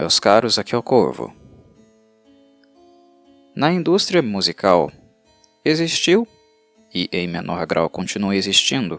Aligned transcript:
meus 0.00 0.18
caros, 0.18 0.58
aqui 0.58 0.74
é 0.74 0.78
o 0.78 0.82
Corvo. 0.82 1.30
Na 3.54 3.70
indústria 3.70 4.22
musical, 4.22 4.90
existiu, 5.62 6.26
e 6.94 7.06
em 7.12 7.28
menor 7.28 7.66
grau 7.66 7.86
continua 7.90 8.34
existindo, 8.34 8.98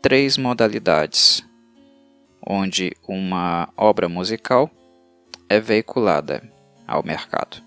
três 0.00 0.38
modalidades 0.38 1.46
onde 2.48 2.96
uma 3.06 3.68
obra 3.76 4.08
musical 4.08 4.70
é 5.50 5.60
veiculada 5.60 6.50
ao 6.86 7.02
mercado. 7.02 7.62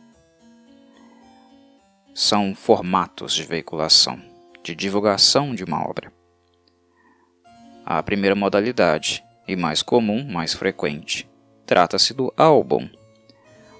São 2.15 2.56
formatos 2.56 3.36
de 3.36 3.43
veiculação, 3.43 4.20
de 4.64 4.74
divulgação 4.74 5.54
de 5.54 5.64
uma 5.64 5.88
obra. 5.88 6.11
A 7.86 8.02
primeira 8.02 8.36
modalidade, 8.36 9.24
e 9.47 9.56
mais 9.56 9.84
comum, 9.84 10.28
mais 10.28 10.56
frequente, 10.56 11.32
Trata-se 11.66 12.14
do 12.14 12.34
álbum. 12.36 12.90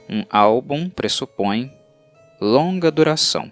Um 0.10 0.24
álbum 0.30 0.90
pressupõe 0.90 1.72
longa 2.40 2.92
duração. 2.92 3.52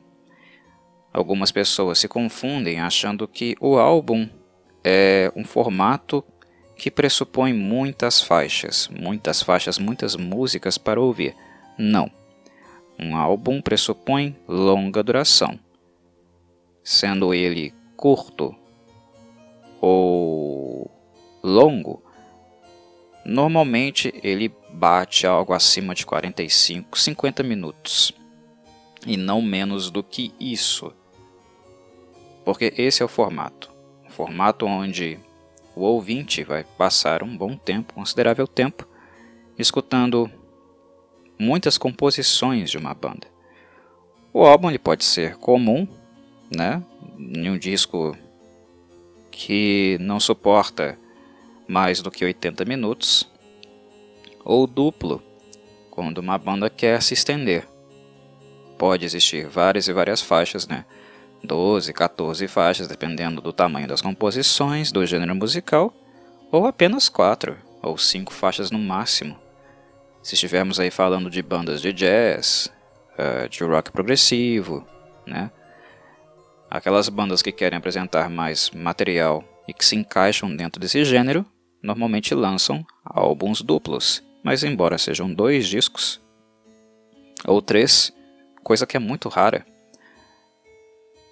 Algumas 1.14 1.52
pessoas 1.52 2.00
se 2.00 2.08
confundem 2.08 2.80
achando 2.80 3.28
que 3.28 3.56
o 3.60 3.78
álbum 3.78 4.30
é 4.84 5.32
um 5.36 5.44
formato 5.44 6.24
que 6.76 6.90
pressupõe 6.90 7.54
muitas 7.54 8.22
faixas, 8.22 8.90
muitas 8.90 9.42
faixas, 9.42 9.78
muitas 9.78 10.16
músicas 10.16 10.78
para 10.78 11.00
ouvir. 11.00 11.36
Não. 11.78 12.10
Um 12.98 13.16
álbum 13.16 13.62
pressupõe 13.62 14.36
longa 14.48 15.04
duração. 15.04 15.60
Sendo 16.84 17.34
ele 17.34 17.74
curto 17.96 18.56
ou 19.80 20.90
longo, 21.44 22.04
Normalmente 23.24 24.14
ele 24.24 24.52
bate 24.70 25.28
algo 25.28 25.54
acima 25.54 25.94
de 25.94 26.06
45, 26.06 26.98
50 26.98 27.44
minutos 27.44 28.12
e 29.06 29.18
não 29.18 29.42
menos 29.42 29.92
do 29.92 30.04
que 30.04 30.34
isso. 30.40 30.94
Porque 32.44 32.74
esse 32.78 33.02
é 33.02 33.06
o 33.06 33.10
formato. 33.10 33.72
Um 34.06 34.10
formato 34.10 34.66
onde 34.66 35.20
o 35.76 35.82
ouvinte 35.82 36.44
vai 36.44 36.64
passar 36.64 37.24
um 37.24 37.38
bom 37.38 37.56
tempo, 37.56 37.94
considerável 37.94 38.48
tempo, 38.48 38.88
escutando 39.58 40.30
muitas 41.40 41.78
composições 41.78 42.70
de 42.70 42.78
uma 42.78 42.94
banda. 42.94 43.28
O 44.34 44.46
álbum 44.46 44.70
ele 44.70 44.80
pode 44.80 45.04
ser 45.04 45.38
comum, 45.38 45.88
né, 46.56 46.84
em 47.18 47.50
um 47.50 47.58
disco 47.58 48.16
que 49.30 49.98
não 50.00 50.20
suporta 50.20 50.98
mais 51.68 52.02
do 52.02 52.12
que 52.12 52.26
80 52.26 52.66
minutos, 52.66 53.30
ou 54.44 54.66
duplo, 54.68 55.22
quando 55.90 56.18
uma 56.18 56.38
banda 56.38 56.70
quer 56.70 57.02
se 57.02 57.14
estender. 57.14 57.68
Pode 58.78 59.06
existir 59.06 59.48
várias 59.48 59.88
e 59.88 59.94
várias 59.94 60.22
faixas, 60.22 60.68
né? 60.68 60.86
12, 61.44 61.92
14 61.94 62.48
faixas, 62.48 62.88
dependendo 62.88 63.42
do 63.42 63.52
tamanho 63.52 63.88
das 63.88 64.02
composições, 64.02 64.92
do 64.92 65.06
gênero 65.06 65.36
musical, 65.36 65.94
ou 66.52 66.66
apenas 66.66 67.10
4 67.10 67.58
ou 67.82 67.98
5 67.98 68.34
faixas 68.34 68.70
no 68.72 68.80
máximo. 68.80 69.38
Se 70.22 70.36
estivermos 70.36 70.80
aí 70.80 70.92
falando 70.92 71.30
de 71.30 71.42
bandas 71.42 71.82
de 71.82 71.92
jazz, 71.92 72.72
uh, 73.18 73.50
de 73.50 73.64
rock 73.64 73.92
progressivo, 73.92 74.86
né? 75.26 75.52
Aquelas 76.70 77.10
bandas 77.10 77.42
que 77.42 77.52
querem 77.52 77.78
apresentar 77.78 78.30
mais 78.30 78.70
material 78.70 79.44
e 79.68 79.74
que 79.74 79.86
se 79.86 79.96
encaixam 79.96 80.56
dentro 80.56 80.80
desse 80.80 81.04
gênero, 81.06 81.46
normalmente 81.82 82.34
lançam 82.34 82.86
álbuns 83.04 83.62
duplos, 83.62 84.24
mas 84.44 84.64
embora 84.64 84.98
sejam 84.98 85.34
dois 85.34 85.68
discos 85.68 86.22
ou 87.46 87.62
três, 87.62 88.14
coisa 88.64 88.86
que 88.86 88.96
é 88.96 89.00
muito 89.00 89.30
rara, 89.30 89.66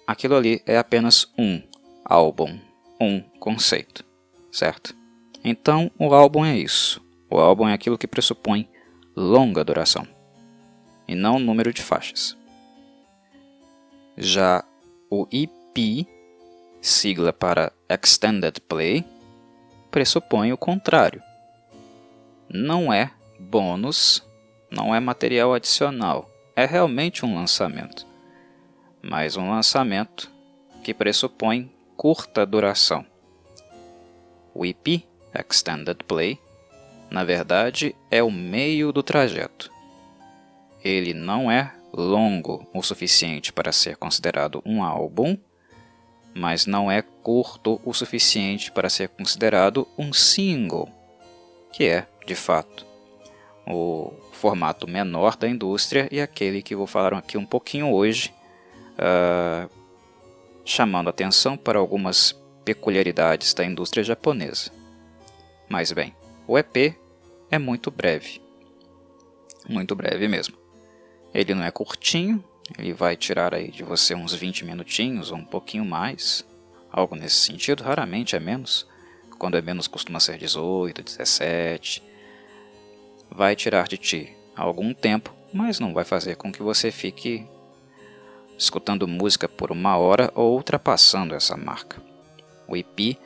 aquilo 0.06 0.36
ali 0.36 0.60
é 0.66 0.76
apenas 0.76 1.32
um 1.38 1.62
álbum, 2.04 2.58
um 3.00 3.20
conceito, 3.38 4.04
certo? 4.50 4.94
Então 5.44 5.90
o 5.98 6.12
álbum 6.12 6.44
é 6.44 6.56
isso. 6.56 7.00
O 7.30 7.38
álbum 7.38 7.68
é 7.68 7.72
aquilo 7.72 7.96
que 7.96 8.08
pressupõe 8.08 8.68
longa 9.14 9.64
duração 9.64 10.06
e 11.06 11.14
não 11.14 11.38
número 11.38 11.72
de 11.72 11.82
faixas. 11.82 12.36
Já 14.16 14.64
o 15.08 15.26
EP, 15.32 16.06
sigla 16.80 17.32
para 17.32 17.72
Extended 17.88 18.60
Play, 18.62 19.04
pressupõe 19.90 20.52
o 20.52 20.56
contrário. 20.56 21.22
Não 22.48 22.92
é 22.92 23.12
bônus, 23.38 24.24
não 24.70 24.94
é 24.94 25.00
material 25.00 25.54
adicional, 25.54 26.30
é 26.56 26.64
realmente 26.64 27.24
um 27.24 27.34
lançamento. 27.34 28.06
Mas 29.02 29.36
um 29.36 29.50
lançamento 29.50 30.30
que 30.82 30.94
pressupõe 30.94 31.70
curta 31.96 32.46
duração. 32.46 33.04
O 34.54 34.64
EP, 34.64 35.04
Extended 35.34 36.02
Play, 36.04 36.38
na 37.10 37.24
verdade 37.24 37.94
é 38.10 38.22
o 38.22 38.30
meio 38.30 38.92
do 38.92 39.02
trajeto. 39.02 39.70
Ele 40.82 41.12
não 41.12 41.50
é 41.50 41.74
longo 41.92 42.66
o 42.72 42.82
suficiente 42.82 43.52
para 43.52 43.72
ser 43.72 43.96
considerado 43.96 44.62
um 44.64 44.82
álbum, 44.82 45.36
mas 46.34 46.66
não 46.66 46.90
é 46.90 47.02
curto 47.02 47.80
o 47.84 47.92
suficiente 47.92 48.70
para 48.70 48.88
ser 48.88 49.08
considerado 49.08 49.86
um 49.98 50.12
single, 50.12 50.88
que 51.72 51.84
é, 51.84 52.06
de 52.26 52.34
fato, 52.34 52.86
o 53.66 54.12
formato 54.32 54.88
menor 54.88 55.36
da 55.36 55.48
indústria 55.48 56.08
e 56.10 56.20
aquele 56.20 56.62
que 56.62 56.76
vou 56.76 56.86
falar 56.86 57.14
aqui 57.14 57.36
um 57.36 57.44
pouquinho 57.44 57.92
hoje, 57.92 58.32
uh, 58.94 59.70
chamando 60.64 61.10
atenção 61.10 61.56
para 61.56 61.78
algumas 61.78 62.38
peculiaridades 62.64 63.52
da 63.54 63.64
indústria 63.64 64.02
japonesa. 64.04 64.70
Mas 65.68 65.92
bem, 65.92 66.14
o 66.46 66.58
EP 66.58 66.96
é 67.50 67.58
muito 67.58 67.90
breve, 67.90 68.40
muito 69.68 69.94
breve 69.94 70.26
mesmo. 70.28 70.56
Ele 71.32 71.54
não 71.54 71.62
é 71.62 71.70
curtinho, 71.70 72.42
ele 72.78 72.92
vai 72.92 73.16
tirar 73.16 73.54
aí 73.54 73.70
de 73.70 73.82
você 73.82 74.14
uns 74.14 74.34
20 74.34 74.64
minutinhos 74.64 75.30
ou 75.30 75.38
um 75.38 75.44
pouquinho 75.44 75.84
mais, 75.84 76.44
algo 76.90 77.16
nesse 77.16 77.36
sentido, 77.36 77.82
raramente 77.82 78.36
é 78.36 78.40
menos. 78.40 78.86
Quando 79.38 79.56
é 79.56 79.62
menos 79.62 79.86
costuma 79.86 80.20
ser 80.20 80.36
18, 80.36 81.02
17. 81.02 82.02
Vai 83.30 83.56
tirar 83.56 83.88
de 83.88 83.96
ti 83.96 84.36
algum 84.54 84.92
tempo, 84.92 85.34
mas 85.52 85.80
não 85.80 85.94
vai 85.94 86.04
fazer 86.04 86.36
com 86.36 86.52
que 86.52 86.62
você 86.62 86.90
fique 86.90 87.46
escutando 88.58 89.08
música 89.08 89.48
por 89.48 89.70
uma 89.70 89.96
hora 89.96 90.30
ou 90.34 90.54
ultrapassando 90.54 91.34
essa 91.34 91.56
marca. 91.56 92.02
O 92.68 92.76
EP 92.76 93.16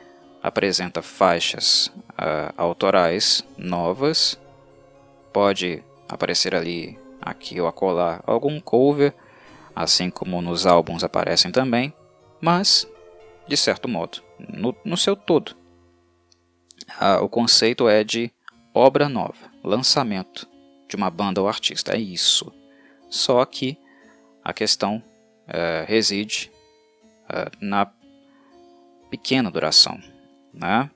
apresenta 0.41 1.01
faixas 1.01 1.87
uh, 2.11 2.53
autorais 2.55 3.43
novas, 3.57 4.39
pode 5.33 5.83
aparecer 6.07 6.55
ali, 6.55 6.97
aqui 7.21 7.59
ou 7.59 7.67
acolá, 7.67 8.23
algum 8.25 8.59
cover 8.59 9.13
assim 9.75 10.09
como 10.09 10.41
nos 10.41 10.65
álbuns 10.65 11.03
aparecem 11.03 11.51
também, 11.51 11.93
mas, 12.41 12.87
de 13.47 13.57
certo 13.57 13.87
modo, 13.87 14.23
no, 14.39 14.75
no 14.85 14.95
seu 14.95 15.15
todo. 15.15 15.55
Ah, 16.99 17.19
o 17.21 17.27
conceito 17.27 17.89
é 17.89 18.03
de 18.03 18.31
obra 18.73 19.09
nova, 19.09 19.51
lançamento 19.63 20.47
de 20.87 20.95
uma 20.95 21.09
banda 21.09 21.41
ou 21.41 21.47
artista, 21.47 21.95
é 21.95 21.99
isso. 21.99 22.51
Só 23.09 23.43
que 23.45 23.77
a 24.43 24.53
questão 24.53 25.03
é, 25.47 25.83
reside 25.87 26.51
é, 27.29 27.49
na 27.59 27.91
pequena 29.09 29.49
duração, 29.49 29.99
né? 30.53 30.89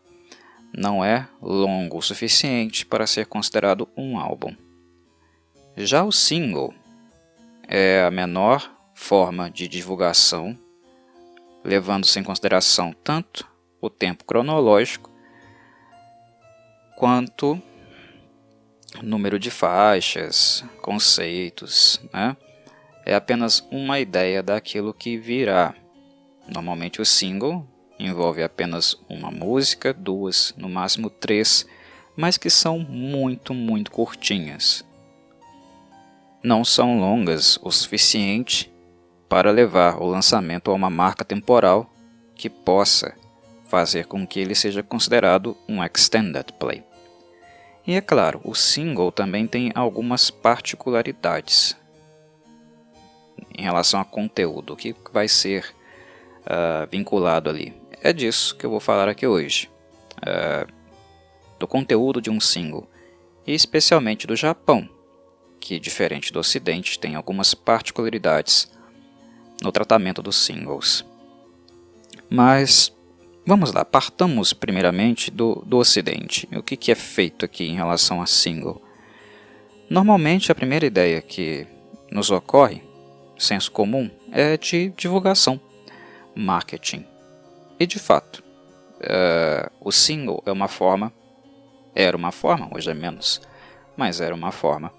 não 0.73 1.03
é 1.03 1.27
longo 1.41 1.97
o 1.97 2.01
suficiente 2.01 2.85
para 2.85 3.07
ser 3.07 3.25
considerado 3.25 3.87
um 3.97 4.17
álbum. 4.17 4.55
Já 5.75 6.03
o 6.03 6.11
single 6.11 6.73
é 7.71 8.03
a 8.03 8.09
menor 8.09 8.67
forma 8.95 9.47
de 9.47 9.67
divulgação, 9.67 10.57
levando-se 11.63 12.19
em 12.19 12.23
consideração 12.23 12.91
tanto 13.03 13.47
o 13.79 13.91
tempo 13.91 14.25
cronológico 14.25 15.11
quanto 16.97 17.61
número 19.03 19.37
de 19.37 19.51
faixas, 19.51 20.65
conceitos, 20.81 22.01
né? 22.11 22.35
É 23.05 23.13
apenas 23.13 23.65
uma 23.71 23.99
ideia 23.99 24.41
daquilo 24.41 24.91
que 24.91 25.15
virá. 25.15 25.75
Normalmente 26.47 26.99
o 26.99 27.05
single 27.05 27.67
envolve 27.99 28.41
apenas 28.41 28.97
uma 29.07 29.29
música, 29.29 29.93
duas, 29.93 30.55
no 30.57 30.67
máximo 30.67 31.09
três, 31.09 31.67
mas 32.17 32.35
que 32.35 32.49
são 32.49 32.79
muito, 32.79 33.53
muito 33.53 33.91
curtinhas 33.91 34.88
não 36.43 36.63
são 36.63 36.99
longas 36.99 37.59
o 37.61 37.71
suficiente 37.71 38.71
para 39.27 39.51
levar 39.51 40.01
o 40.01 40.05
lançamento 40.05 40.71
a 40.71 40.73
uma 40.73 40.89
marca 40.89 41.23
temporal 41.23 41.91
que 42.35 42.49
possa 42.49 43.13
fazer 43.65 44.05
com 44.07 44.25
que 44.25 44.39
ele 44.39 44.55
seja 44.55 44.81
considerado 44.81 45.55
um 45.67 45.83
extended 45.83 46.53
play. 46.53 46.83
E 47.85 47.93
é 47.93 48.01
claro, 48.01 48.41
o 48.43 48.55
single 48.55 49.11
também 49.11 49.45
tem 49.45 49.71
algumas 49.75 50.31
particularidades 50.31 51.77
em 53.57 53.61
relação 53.61 53.99
a 53.99 54.05
conteúdo, 54.05 54.73
o 54.73 54.75
que 54.75 54.95
vai 55.11 55.27
ser 55.27 55.75
uh, 56.41 56.87
vinculado 56.89 57.49
ali. 57.49 57.73
É 58.01 58.13
disso 58.13 58.55
que 58.55 58.65
eu 58.65 58.69
vou 58.69 58.79
falar 58.79 59.07
aqui 59.07 59.27
hoje, 59.27 59.69
uh, 60.17 60.71
do 61.59 61.67
conteúdo 61.67 62.21
de 62.21 62.29
um 62.29 62.39
single, 62.39 62.87
e 63.45 63.53
especialmente 63.53 64.25
do 64.25 64.35
Japão, 64.35 64.87
que, 65.59 65.79
diferente 65.79 66.31
do 66.31 66.39
Ocidente, 66.39 66.97
tem 66.97 67.15
algumas 67.15 67.53
particularidades 67.53 68.71
no 69.61 69.71
tratamento 69.71 70.21
dos 70.21 70.37
singles. 70.37 71.05
Mas 72.29 72.95
vamos 73.45 73.73
lá, 73.73 73.83
partamos 73.83 74.53
primeiramente 74.53 75.29
do, 75.29 75.63
do 75.65 75.77
Ocidente. 75.77 76.47
O 76.55 76.63
que, 76.63 76.77
que 76.77 76.91
é 76.91 76.95
feito 76.95 77.45
aqui 77.45 77.65
em 77.65 77.75
relação 77.75 78.21
a 78.21 78.25
single? 78.25 78.81
Normalmente, 79.89 80.51
a 80.51 80.55
primeira 80.55 80.85
ideia 80.85 81.21
que 81.21 81.67
nos 82.11 82.31
ocorre, 82.31 82.83
senso 83.37 83.71
comum, 83.71 84.09
é 84.31 84.55
de 84.55 84.89
divulgação, 84.95 85.59
marketing. 86.35 87.05
E 87.79 87.87
de 87.87 87.97
fato, 87.97 88.43
uh, 88.99 89.71
o 89.81 89.91
single 89.91 90.43
é 90.45 90.51
uma 90.51 90.67
forma, 90.67 91.11
era 91.95 92.15
uma 92.15 92.31
forma, 92.31 92.69
hoje 92.71 92.91
é 92.91 92.93
menos, 92.93 93.41
mas 93.97 94.21
era 94.21 94.35
uma 94.35 94.51
forma 94.51 94.93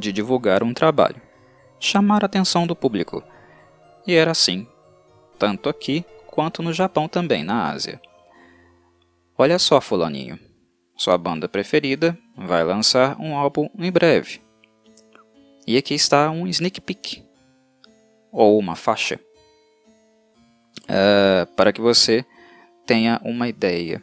de 0.00 0.12
divulgar 0.12 0.62
um 0.62 0.74
trabalho, 0.74 1.20
chamar 1.78 2.24
a 2.24 2.26
atenção 2.26 2.66
do 2.66 2.74
público. 2.74 3.22
E 4.06 4.14
era 4.14 4.32
assim, 4.32 4.66
tanto 5.38 5.68
aqui 5.68 6.04
quanto 6.26 6.62
no 6.62 6.72
Japão 6.72 7.06
também, 7.06 7.44
na 7.44 7.70
Ásia. 7.70 8.00
Olha 9.36 9.58
só, 9.58 9.80
fulaninho, 9.80 10.38
sua 10.96 11.16
banda 11.16 11.48
preferida 11.48 12.18
vai 12.36 12.64
lançar 12.64 13.18
um 13.20 13.36
álbum 13.36 13.68
em 13.78 13.90
breve. 13.92 14.40
E 15.66 15.76
aqui 15.76 15.94
está 15.94 16.30
um 16.30 16.46
sneak 16.46 16.80
peek, 16.80 17.22
ou 18.32 18.58
uma 18.58 18.74
faixa, 18.74 19.20
uh, 20.84 21.46
para 21.54 21.72
que 21.72 21.80
você 21.80 22.24
tenha 22.86 23.20
uma 23.24 23.48
ideia 23.48 24.02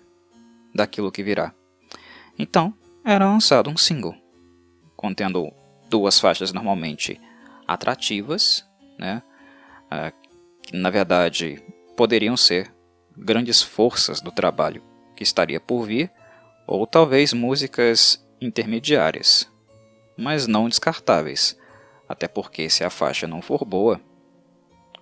daquilo 0.73 1.11
que 1.11 1.23
virá. 1.23 1.53
Então, 2.39 2.73
era 3.03 3.25
lançado 3.25 3.69
um 3.69 3.77
single, 3.77 4.15
contendo 4.95 5.51
duas 5.89 6.19
faixas 6.19 6.53
normalmente 6.53 7.19
atrativas, 7.67 8.65
né? 8.97 9.21
Uh, 9.85 10.27
que 10.61 10.75
na 10.75 10.89
verdade 10.89 11.63
poderiam 11.95 12.35
ser 12.35 12.73
grandes 13.15 13.61
forças 13.61 14.21
do 14.21 14.31
trabalho 14.31 14.83
que 15.15 15.23
estaria 15.23 15.59
por 15.59 15.83
vir, 15.83 16.11
ou 16.67 16.85
talvez 16.85 17.33
músicas 17.33 18.23
intermediárias, 18.39 19.49
mas 20.17 20.45
não 20.45 20.69
descartáveis, 20.69 21.57
até 22.07 22.27
porque 22.27 22.69
se 22.69 22.83
a 22.83 22.89
faixa 22.89 23.25
não 23.25 23.41
for 23.41 23.65
boa, 23.65 23.99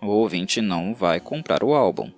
o 0.01 0.07
ouvinte 0.07 0.61
não 0.61 0.93
vai 0.93 1.19
comprar 1.19 1.63
o 1.63 1.73
álbum. 1.73 2.11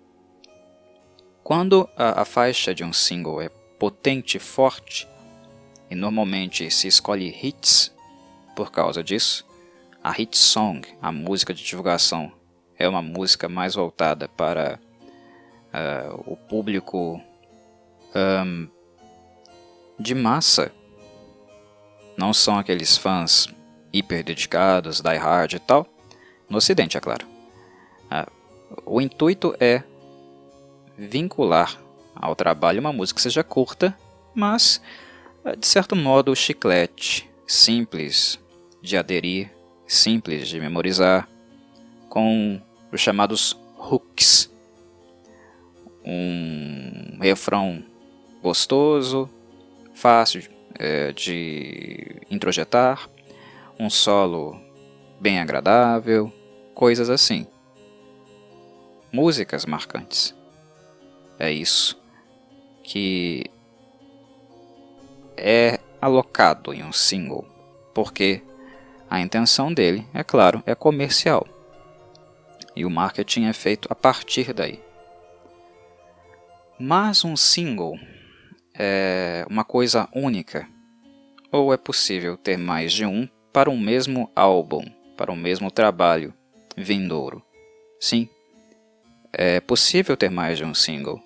Quando 1.43 1.89
a, 1.95 2.21
a 2.21 2.25
faixa 2.25 2.75
de 2.75 2.83
um 2.83 2.91
single 2.91 3.41
é 3.41 3.49
potente 3.79 4.37
e 4.37 4.39
forte, 4.39 5.07
e 5.89 5.95
normalmente 5.95 6.69
se 6.69 6.87
escolhe 6.87 7.33
hits 7.41 7.95
por 8.57 8.71
causa 8.71 9.04
disso, 9.04 9.45
a 10.04 10.09
hit 10.09 10.36
song, 10.36 10.81
a 11.00 11.12
música 11.12 11.54
de 11.54 11.63
divulgação, 11.63 12.31
é 12.75 12.89
uma 12.89 13.04
música 13.04 13.48
mais 13.48 13.75
voltada 13.75 14.27
para 14.27 14.80
uh, 15.68 16.24
o 16.25 16.36
público 16.36 17.21
um, 18.15 18.68
de 20.00 20.15
massa. 20.15 20.71
Não 22.18 22.33
são 22.33 22.57
aqueles 22.57 22.98
fãs 22.98 23.48
hiper 23.94 24.24
dedicados, 24.24 25.01
die 25.01 25.18
hard 25.18 25.53
e 25.53 25.60
tal. 25.60 25.86
No 26.50 26.57
ocidente, 26.57 26.98
é 26.98 27.00
claro. 27.00 27.27
Uh, 28.10 28.31
o 28.88 29.00
intuito 29.00 29.56
é 29.60 29.83
vincular 30.98 31.80
ao 32.15 32.36
trabalho 32.36 32.80
uma 32.80 32.92
música 32.92 33.18
que 33.18 33.21
seja 33.21 33.44
curta, 33.44 33.95
mas 34.33 34.81
de 35.60 35.68
certo 35.68 35.95
modo 35.95 36.36
chiclete, 36.36 37.30
simples, 37.45 38.39
de 38.88 38.98
aderir, 38.98 39.51
simples 39.86 40.48
de 40.48 40.60
memorizar, 40.60 41.28
com 42.10 42.62
os 42.92 43.01
chamados 43.01 43.60
hooks. 43.78 44.50
Um 46.06 47.18
refrão 47.22 47.84
gostoso, 48.42 49.30
fácil 49.94 50.50
é, 50.80 51.12
de 51.12 52.16
introjetar, 52.31 53.10
um 53.80 53.89
solo 53.89 54.60
bem 55.19 55.39
agradável, 55.39 56.31
coisas 56.74 57.10
assim. 57.10 57.45
Músicas 59.12 59.66
marcantes. 59.66 60.36
É 61.39 61.51
isso 61.51 62.01
que 62.84 63.45
é 65.36 65.80
alocado 66.01 66.74
em 66.74 66.84
um 66.84 66.94
single, 66.94 67.45
porque 67.94 68.42
a 69.09 69.19
intenção 69.19 69.74
dele, 69.74 70.06
é 70.13 70.24
claro, 70.24 70.62
é 70.65 70.75
comercial. 70.75 71.48
E 72.75 72.86
o 72.86 72.89
marketing 72.89 73.45
é 73.45 73.54
feito 73.54 73.88
a 73.92 73.95
partir 73.95 74.54
daí. 74.54 74.80
Mas 76.80 77.25
um 77.25 77.36
single 77.36 77.98
é 78.74 79.45
uma 79.50 79.63
coisa 79.63 80.07
única? 80.13 80.68
Ou 81.51 81.74
é 81.74 81.77
possível 81.77 82.38
ter 82.38 82.57
mais 82.57 82.92
de 82.92 83.06
um 83.06 83.27
para 83.51 83.69
um 83.69 83.80
mesmo 83.80 84.30
álbum, 84.36 84.86
para 85.15 85.31
um 85.31 85.36
mesmo 85.36 85.71
trabalho 85.71 86.33
vindouro? 86.75 87.42
Sim, 88.00 88.30
é 89.33 89.60
possível 89.60 90.15
ter 90.15 90.30
mais 90.30 90.57
de 90.57 90.65
um 90.65 90.74
single. 90.74 91.19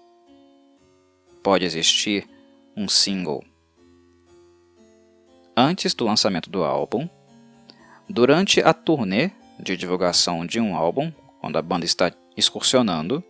Pode 1.44 1.66
existir 1.66 2.27
um 2.77 2.88
single 2.88 3.44
antes 5.57 5.94
do 5.94 6.06
lançamento 6.06 6.50
do 6.50 6.63
álbum 6.63 7.10
Durante 8.13 8.60
a 8.60 8.74
turnê 8.74 9.31
de 9.58 9.78
divulgação 9.78 10.46
de 10.46 10.60
um 10.60 10.75
álbum, 10.75 11.13
quando 11.40 11.58
a 11.58 11.62
banda 11.62 11.86
está 11.86 12.12
excursionando, 12.36 13.24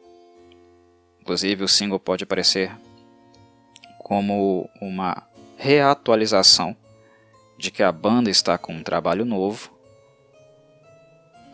inclusive 1.21 1.63
o 1.63 1.67
single 1.67 1.99
pode 1.99 2.23
aparecer 2.23 2.71
como 3.99 4.67
uma 4.81 5.21
reatualização 5.55 6.75
de 7.59 7.69
que 7.69 7.83
a 7.83 7.91
banda 7.91 8.31
está 8.31 8.57
com 8.57 8.73
um 8.73 8.81
trabalho 8.81 9.23
novo, 9.23 9.71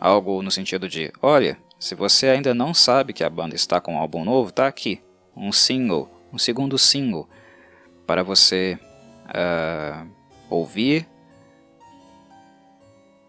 algo 0.00 0.40
no 0.40 0.50
sentido 0.50 0.88
de, 0.88 1.12
olha, 1.20 1.58
se 1.78 1.94
você 1.94 2.28
ainda 2.28 2.54
não 2.54 2.72
sabe 2.72 3.12
que 3.12 3.22
a 3.22 3.28
banda 3.28 3.54
está 3.54 3.78
com 3.78 3.96
um 3.96 3.98
álbum 3.98 4.24
novo, 4.24 4.48
está 4.48 4.66
aqui, 4.66 5.02
um 5.36 5.52
single, 5.52 6.08
um 6.32 6.38
segundo 6.38 6.78
single, 6.78 7.28
para 8.06 8.22
você 8.22 8.78
uh, 9.26 10.08
ouvir 10.48 11.06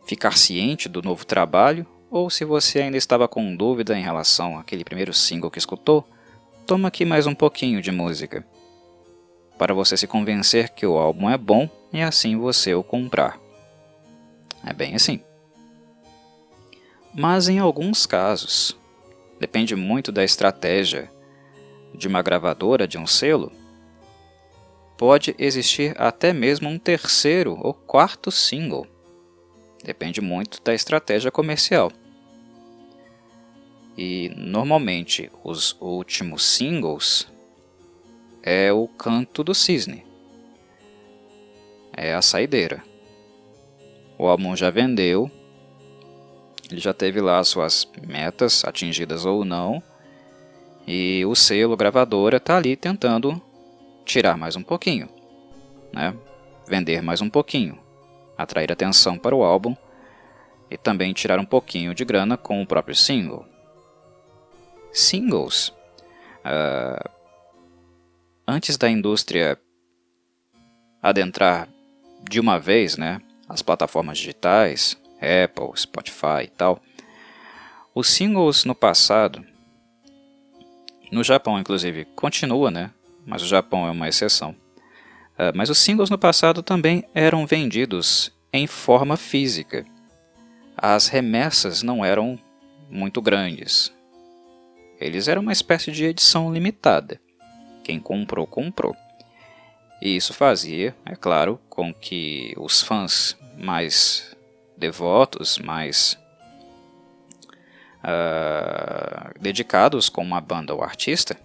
ficar 0.10 0.36
ciente 0.36 0.90
do 0.90 1.04
novo 1.04 1.24
trabalho, 1.24 1.86
ou 2.10 2.32
se 2.32 2.44
você 2.44 2.80
ainda 2.80 2.98
estava 2.98 3.28
com 3.28 3.56
dúvida 3.56 3.96
em 3.96 4.02
relação 4.02 4.58
àquele 4.58 4.84
primeiro 4.84 5.14
single 5.14 5.52
que 5.52 5.60
escutou, 5.60 6.04
toma 6.66 6.88
aqui 6.88 7.06
mais 7.06 7.28
um 7.28 7.36
pouquinho 7.36 7.80
de 7.80 7.92
música, 7.92 8.44
para 9.56 9.72
você 9.72 9.96
se 9.96 10.08
convencer 10.08 10.70
que 10.70 10.84
o 10.84 10.98
álbum 10.98 11.30
é 11.30 11.38
bom 11.38 11.70
e 11.94 12.02
assim 12.02 12.36
você 12.36 12.74
o 12.74 12.82
comprar. 12.82 13.40
É 14.66 14.74
bem 14.74 14.96
assim. 14.96 15.22
Mas 17.14 17.48
em 17.48 17.60
alguns 17.60 18.08
casos, 18.08 18.76
depende 19.40 19.76
muito 19.76 20.12
da 20.12 20.24
estratégia 20.24 21.08
de 21.94 22.08
uma 22.08 22.24
gravadora 22.24 22.88
de 22.88 22.98
um 22.98 23.06
selo, 23.06 23.52
pode 24.98 25.36
existir 25.38 25.94
até 26.02 26.34
mesmo 26.34 26.68
um 26.68 26.80
terceiro 26.80 27.60
ou 27.62 27.76
quarto 27.76 28.32
single 28.32 28.88
Depende 29.90 30.22
muito 30.22 30.62
da 30.62 30.72
estratégia 30.72 31.32
comercial. 31.32 31.92
E 33.98 34.32
normalmente 34.38 35.32
os 35.44 35.76
últimos 35.82 36.46
singles 36.46 37.28
é 38.44 38.72
o 38.72 38.88
canto 38.88 39.44
do 39.44 39.56
cisne. 39.56 40.06
É 41.98 42.14
a 42.14 42.22
saideira. 42.22 42.84
O 44.16 44.28
álbum 44.28 44.56
já 44.56 44.70
vendeu, 44.70 45.32
ele 46.70 46.80
já 46.80 46.94
teve 46.94 47.20
lá 47.20 47.44
suas 47.44 47.90
metas 48.08 48.64
atingidas 48.64 49.26
ou 49.26 49.44
não, 49.44 49.82
e 50.86 51.26
o 51.26 51.34
selo 51.34 51.76
gravadora 51.76 52.38
está 52.38 52.58
ali 52.58 52.76
tentando 52.76 53.42
tirar 54.06 54.38
mais 54.38 54.56
um 54.56 54.62
pouquinho, 54.62 55.10
né? 55.92 56.16
vender 56.68 57.02
mais 57.02 57.22
um 57.22 57.30
pouquinho 57.30 57.89
atrair 58.40 58.72
atenção 58.72 59.18
para 59.18 59.36
o 59.36 59.44
álbum 59.44 59.76
e 60.72 60.78
também 60.78 61.12
tirar 61.12 61.40
um 61.40 61.46
pouquinho 61.46 61.94
de 61.94 62.06
grana 62.06 62.38
com 62.38 62.62
o 62.62 62.66
próprio 62.66 62.96
single. 62.96 63.46
Singles. 64.94 65.74
Uh, 66.40 67.10
antes 68.48 68.78
da 68.78 68.90
indústria 68.90 69.60
adentrar 71.02 71.68
de 72.30 72.40
uma 72.40 72.58
vez 72.58 72.96
né, 72.98 73.22
as 73.48 73.62
plataformas 73.62 74.18
digitais, 74.18 74.98
Apple, 75.18 75.72
Spotify 75.76 76.44
e 76.46 76.48
tal, 76.48 76.82
os 77.94 78.08
singles 78.08 78.64
no 78.64 78.74
passado, 78.74 79.46
no 81.12 81.24
Japão 81.26 81.60
inclusive, 81.60 82.06
continua, 82.16 82.72
né? 82.72 82.92
Mas 83.26 83.42
o 83.42 83.48
Japão 83.48 83.86
é 83.86 83.92
uma 83.92 84.08
exceção. 84.08 84.56
Uh, 85.40 85.56
mas 85.56 85.70
os 85.70 85.78
singles 85.78 86.10
no 86.10 86.18
passado 86.18 86.62
também 86.62 87.06
eram 87.16 87.48
vendidos 87.48 88.30
em 88.52 88.68
forma 88.68 89.16
física. 89.16 89.86
As 90.76 91.08
remessas 91.08 91.82
não 91.82 92.04
eram 92.04 92.38
muito 92.90 93.22
grandes. 93.22 93.94
Eles 95.00 95.30
eram 95.30 95.42
uma 95.42 95.54
espécie 95.54 95.94
de 95.94 96.04
edição 96.04 96.54
limitada. 96.54 97.22
Quem 97.86 98.02
comprou, 98.02 98.46
comprou. 98.46 98.94
E 100.02 100.14
isso 100.14 100.34
fazia, 100.34 100.94
é 101.06 101.16
claro, 101.16 101.58
com 101.70 101.94
que 101.94 102.54
os 102.58 102.82
fãs 102.82 103.38
mais 103.58 104.36
devotos, 104.78 105.58
mais 105.58 106.20
uh, 108.04 109.40
dedicados 109.40 110.10
com 110.10 110.22
uma 110.22 110.42
banda 110.42 110.76
ou 110.76 110.84
artista, 110.84 111.38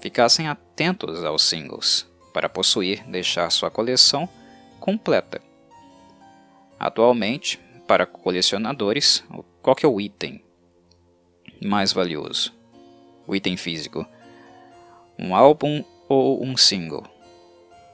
ficassem 0.00 0.46
atentos 0.46 1.24
aos 1.24 1.42
singles 1.42 2.09
para 2.32 2.48
possuir, 2.48 3.04
deixar 3.06 3.50
sua 3.50 3.70
coleção 3.70 4.28
completa. 4.78 5.40
Atualmente, 6.78 7.58
para 7.86 8.06
colecionadores, 8.06 9.24
qual 9.60 9.76
é 9.82 9.86
o 9.86 10.00
item 10.00 10.42
mais 11.60 11.92
valioso? 11.92 12.54
O 13.26 13.34
item 13.34 13.56
físico. 13.56 14.06
Um 15.18 15.34
álbum 15.34 15.84
ou 16.08 16.42
um 16.42 16.56
single? 16.56 17.04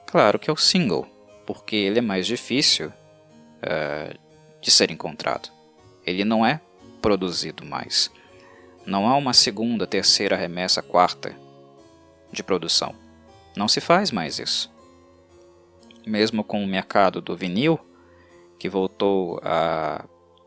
Claro 0.05 0.39
que 0.39 0.49
é 0.49 0.53
o 0.53 0.57
single, 0.57 1.05
porque 1.45 1.75
ele 1.75 1.99
é 1.99 2.01
mais 2.01 2.25
difícil 2.25 2.87
uh, 2.87 4.17
de 4.61 4.71
ser 4.71 4.89
encontrado. 4.89 5.49
Ele 6.05 6.23
não 6.23 6.45
é 6.45 6.61
produzido 7.01 7.65
mais. 7.65 8.09
Não 8.85 9.07
há 9.07 9.17
uma 9.17 9.33
segunda, 9.33 9.85
terceira 9.85 10.37
remessa, 10.37 10.81
quarta 10.81 11.35
de 12.31 12.41
produção. 12.41 12.95
Não 13.57 13.67
se 13.67 13.81
faz 13.81 14.11
mais 14.11 14.37
isso. 14.37 14.71
Mesmo 16.05 16.43
com 16.43 16.63
o 16.63 16.67
mercado 16.67 17.19
do 17.19 17.35
vinil, 17.35 17.79
que 18.59 18.69
voltou 18.69 19.41
a 19.43 20.05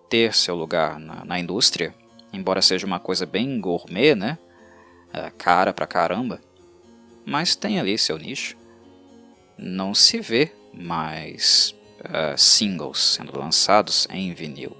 ter 0.08 0.32
seu 0.32 0.54
lugar 0.54 0.98
na, 0.98 1.24
na 1.24 1.38
indústria, 1.38 1.92
embora 2.32 2.62
seja 2.62 2.86
uma 2.86 3.00
coisa 3.00 3.26
bem 3.26 3.60
gourmet, 3.60 4.14
né? 4.14 4.38
É, 5.12 5.28
cara 5.30 5.72
pra 5.72 5.88
caramba, 5.88 6.40
mas 7.26 7.56
tem 7.56 7.80
ali 7.80 7.98
seu 7.98 8.16
nicho 8.16 8.56
não 9.58 9.92
se 9.92 10.20
vê 10.20 10.52
mais 10.72 11.74
uh, 12.00 12.38
singles 12.38 12.98
sendo 12.98 13.38
lançados 13.38 14.06
em 14.08 14.32
vinil. 14.32 14.74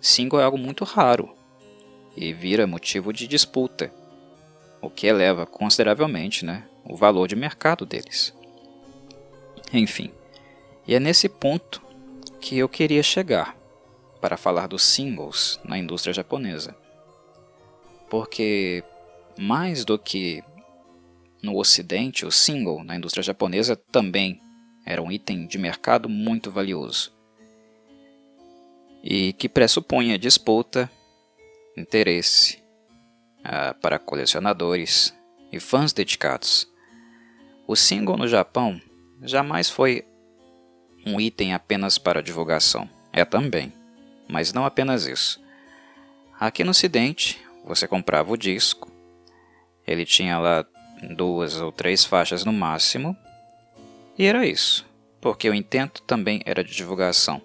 Single 0.00 0.40
é 0.40 0.44
algo 0.44 0.58
muito 0.58 0.84
raro 0.84 1.34
e 2.14 2.32
vira 2.32 2.66
motivo 2.66 3.12
de 3.12 3.26
disputa, 3.26 3.90
o 4.82 4.90
que 4.90 5.06
eleva 5.06 5.46
consideravelmente 5.46 6.44
né, 6.44 6.64
o 6.84 6.96
valor 6.96 7.28
de 7.28 7.36
mercado 7.36 7.86
deles. 7.86 8.34
Enfim, 9.72 10.12
e 10.86 10.94
é 10.94 11.00
nesse 11.00 11.28
ponto 11.28 11.82
que 12.40 12.58
eu 12.58 12.68
queria 12.68 13.02
chegar 13.02 13.56
para 14.20 14.36
falar 14.36 14.66
dos 14.66 14.82
singles 14.82 15.58
na 15.64 15.78
indústria 15.78 16.12
japonesa. 16.12 16.76
Porque 18.10 18.84
mais 19.38 19.84
do 19.84 19.98
que 19.98 20.42
no 21.42 21.56
Ocidente, 21.56 22.26
o 22.26 22.30
single 22.30 22.84
na 22.84 22.96
indústria 22.96 23.22
japonesa 23.22 23.74
também 23.74 24.40
era 24.84 25.02
um 25.02 25.10
item 25.10 25.46
de 25.46 25.58
mercado 25.58 26.08
muito 26.08 26.50
valioso 26.50 27.12
e 29.02 29.32
que 29.32 29.48
pressupunha 29.48 30.18
disputa, 30.18 30.88
interesse 31.76 32.62
uh, 33.40 33.78
para 33.80 33.98
colecionadores 33.98 35.12
e 35.50 35.58
fãs 35.58 35.92
dedicados. 35.92 36.70
O 37.72 37.76
single 37.76 38.18
no 38.18 38.28
Japão 38.28 38.78
jamais 39.22 39.70
foi 39.70 40.04
um 41.06 41.18
item 41.18 41.54
apenas 41.54 41.96
para 41.96 42.22
divulgação. 42.22 42.86
É 43.10 43.24
também, 43.24 43.72
mas 44.28 44.52
não 44.52 44.66
apenas 44.66 45.06
isso. 45.06 45.42
Aqui 46.38 46.64
no 46.64 46.72
Ocidente, 46.72 47.40
você 47.64 47.88
comprava 47.88 48.30
o 48.30 48.36
disco, 48.36 48.92
ele 49.86 50.04
tinha 50.04 50.38
lá 50.38 50.66
duas 51.16 51.62
ou 51.62 51.72
três 51.72 52.04
faixas 52.04 52.44
no 52.44 52.52
máximo, 52.52 53.16
e 54.18 54.26
era 54.26 54.44
isso, 54.44 54.84
porque 55.18 55.48
o 55.48 55.54
intento 55.54 56.02
também 56.02 56.42
era 56.44 56.62
de 56.62 56.76
divulgação. 56.76 57.40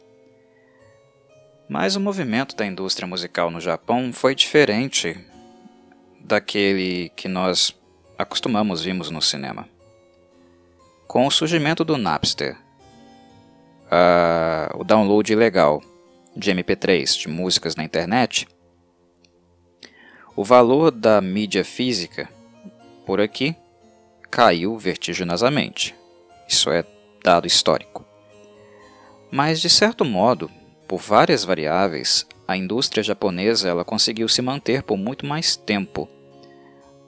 Mas 1.69 1.95
o 1.95 2.01
movimento 2.01 2.53
da 2.53 2.65
indústria 2.65 3.07
musical 3.07 3.49
no 3.49 3.61
Japão 3.61 4.11
foi 4.11 4.35
diferente 4.35 5.17
daquele 6.19 7.13
que 7.15 7.29
nós 7.29 7.73
acostumamos 8.17 8.83
vimos 8.83 9.09
no 9.09 9.21
cinema. 9.21 9.76
Com 11.07 11.25
o 11.25 11.31
surgimento 11.31 11.85
do 11.85 11.97
Napster, 11.97 12.57
o 14.77 14.83
download 14.83 15.31
ilegal 15.31 15.81
de 16.35 16.51
MP3 16.51 17.17
de 17.17 17.29
músicas 17.29 17.75
na 17.75 17.83
internet, 17.83 18.47
o 20.35 20.43
valor 20.43 20.91
da 20.91 21.21
mídia 21.21 21.63
física 21.63 22.29
por 23.05 23.21
aqui 23.21 23.55
caiu 24.29 24.77
vertiginosamente. 24.77 25.95
Isso 26.47 26.69
é 26.69 26.83
dado 27.23 27.47
histórico. 27.47 28.05
Mas, 29.31 29.61
de 29.61 29.69
certo 29.69 30.05
modo, 30.05 30.51
por 30.87 30.99
várias 30.99 31.43
variáveis, 31.43 32.27
a 32.47 32.55
indústria 32.55 33.01
japonesa 33.01 33.67
ela 33.67 33.83
conseguiu 33.83 34.27
se 34.27 34.41
manter 34.41 34.83
por 34.83 34.97
muito 34.97 35.25
mais 35.25 35.55
tempo, 35.55 36.07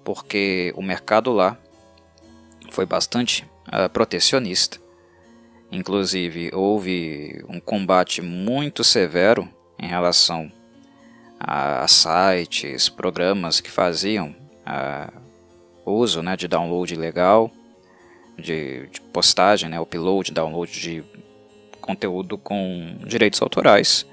porque 0.03 0.73
o 0.75 0.81
mercado 0.81 1.31
lá 1.31 1.57
foi 2.71 2.85
bastante 2.85 3.43
uh, 3.43 3.58
protecionista. 3.93 4.79
Inclusive, 5.71 6.49
houve 6.53 7.43
um 7.47 7.59
combate 7.59 8.21
muito 8.21 8.83
severo 8.83 9.47
em 9.77 9.87
relação 9.87 10.51
a, 11.39 11.87
sites, 11.87 12.89
programas 12.89 13.61
que 13.61 13.69
faziam 13.69 14.35
uso 15.85 16.21
né, 16.21 16.35
de 16.35 16.47
download 16.47 16.95
legal, 16.95 17.51
de, 18.37 18.87
de 18.87 19.01
postagem, 19.01 19.69
né, 19.69 19.79
upload, 19.79 20.31
download 20.31 20.71
de 20.71 21.03
conteúdo 21.81 22.37
com 22.37 22.97
direitos 23.05 23.41
autorais. 23.41 24.05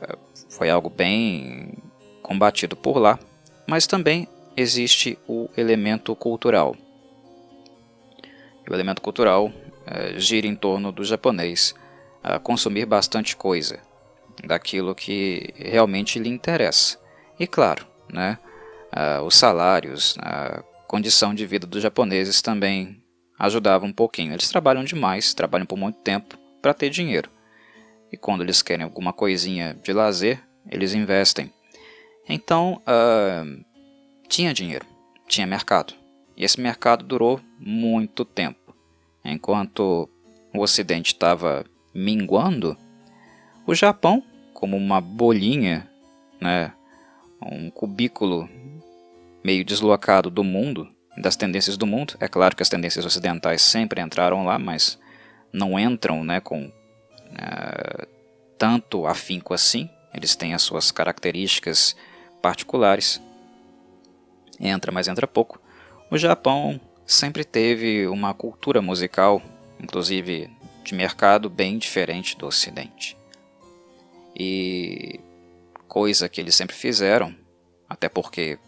É, 0.00 0.16
foi 0.48 0.68
algo 0.70 0.90
bem 0.90 1.74
combatido 2.22 2.76
por 2.76 2.98
lá, 2.98 3.18
mas 3.66 3.86
também 3.86 4.26
existe 4.56 5.18
o 5.28 5.48
elemento 5.56 6.14
cultural. 6.16 6.76
O 8.70 8.74
elemento 8.74 9.02
cultural 9.02 9.52
é, 9.86 10.18
gira 10.18 10.46
em 10.46 10.54
torno 10.54 10.92
do 10.92 11.04
japonês 11.04 11.74
a 12.22 12.38
consumir 12.38 12.86
bastante 12.86 13.36
coisa, 13.36 13.80
daquilo 14.44 14.94
que 14.94 15.52
realmente 15.56 16.18
lhe 16.18 16.28
interessa. 16.28 16.98
E 17.38 17.46
claro, 17.46 17.86
né, 18.12 18.38
os 19.24 19.36
salários, 19.36 20.16
uh, 20.16 20.62
condição 20.86 21.32
de 21.32 21.46
vida 21.46 21.66
dos 21.66 21.82
japoneses 21.82 22.42
também 22.42 23.02
ajudava 23.38 23.86
um 23.86 23.92
pouquinho. 23.92 24.32
Eles 24.32 24.48
trabalham 24.48 24.84
demais, 24.84 25.32
trabalham 25.32 25.66
por 25.66 25.78
muito 25.78 25.98
tempo 26.00 26.36
para 26.60 26.74
ter 26.74 26.90
dinheiro. 26.90 27.30
E 28.12 28.16
quando 28.16 28.42
eles 28.42 28.60
querem 28.60 28.84
alguma 28.84 29.12
coisinha 29.12 29.78
de 29.82 29.92
lazer, 29.92 30.42
eles 30.68 30.94
investem. 30.94 31.52
Então, 32.28 32.82
uh, 32.82 33.64
tinha 34.28 34.52
dinheiro, 34.52 34.84
tinha 35.28 35.46
mercado. 35.46 35.94
E 36.40 36.44
esse 36.44 36.58
mercado 36.58 37.04
durou 37.04 37.38
muito 37.58 38.24
tempo. 38.24 38.74
Enquanto 39.22 40.08
o 40.54 40.60
Ocidente 40.62 41.12
estava 41.12 41.66
minguando, 41.94 42.78
o 43.66 43.74
Japão, 43.74 44.22
como 44.54 44.74
uma 44.74 45.02
bolinha, 45.02 45.86
né, 46.40 46.72
um 47.42 47.70
cubículo 47.70 48.48
meio 49.44 49.62
deslocado 49.66 50.30
do 50.30 50.42
mundo, 50.42 50.88
das 51.18 51.36
tendências 51.36 51.76
do 51.76 51.86
mundo. 51.86 52.14
É 52.18 52.26
claro 52.26 52.56
que 52.56 52.62
as 52.62 52.70
tendências 52.70 53.04
ocidentais 53.04 53.60
sempre 53.60 54.00
entraram 54.00 54.42
lá, 54.42 54.58
mas 54.58 54.98
não 55.52 55.78
entram 55.78 56.24
né, 56.24 56.40
com 56.40 56.68
uh, 56.68 58.06
tanto 58.56 59.06
afinco 59.06 59.52
assim. 59.52 59.90
Eles 60.14 60.34
têm 60.34 60.54
as 60.54 60.62
suas 60.62 60.90
características 60.90 61.94
particulares. 62.40 63.20
Entra, 64.58 64.90
mas 64.90 65.06
entra 65.06 65.26
pouco. 65.26 65.60
O 66.10 66.18
Japão 66.18 66.80
sempre 67.06 67.44
teve 67.44 68.08
uma 68.08 68.34
cultura 68.34 68.82
musical, 68.82 69.40
inclusive 69.78 70.50
de 70.82 70.92
mercado, 70.92 71.48
bem 71.48 71.78
diferente 71.78 72.36
do 72.36 72.46
Ocidente. 72.46 73.16
E 74.34 75.20
coisa 75.86 76.28
que 76.28 76.40
eles 76.40 76.56
sempre 76.56 76.74
fizeram, 76.74 77.32
até 77.88 78.08
porque 78.08 78.58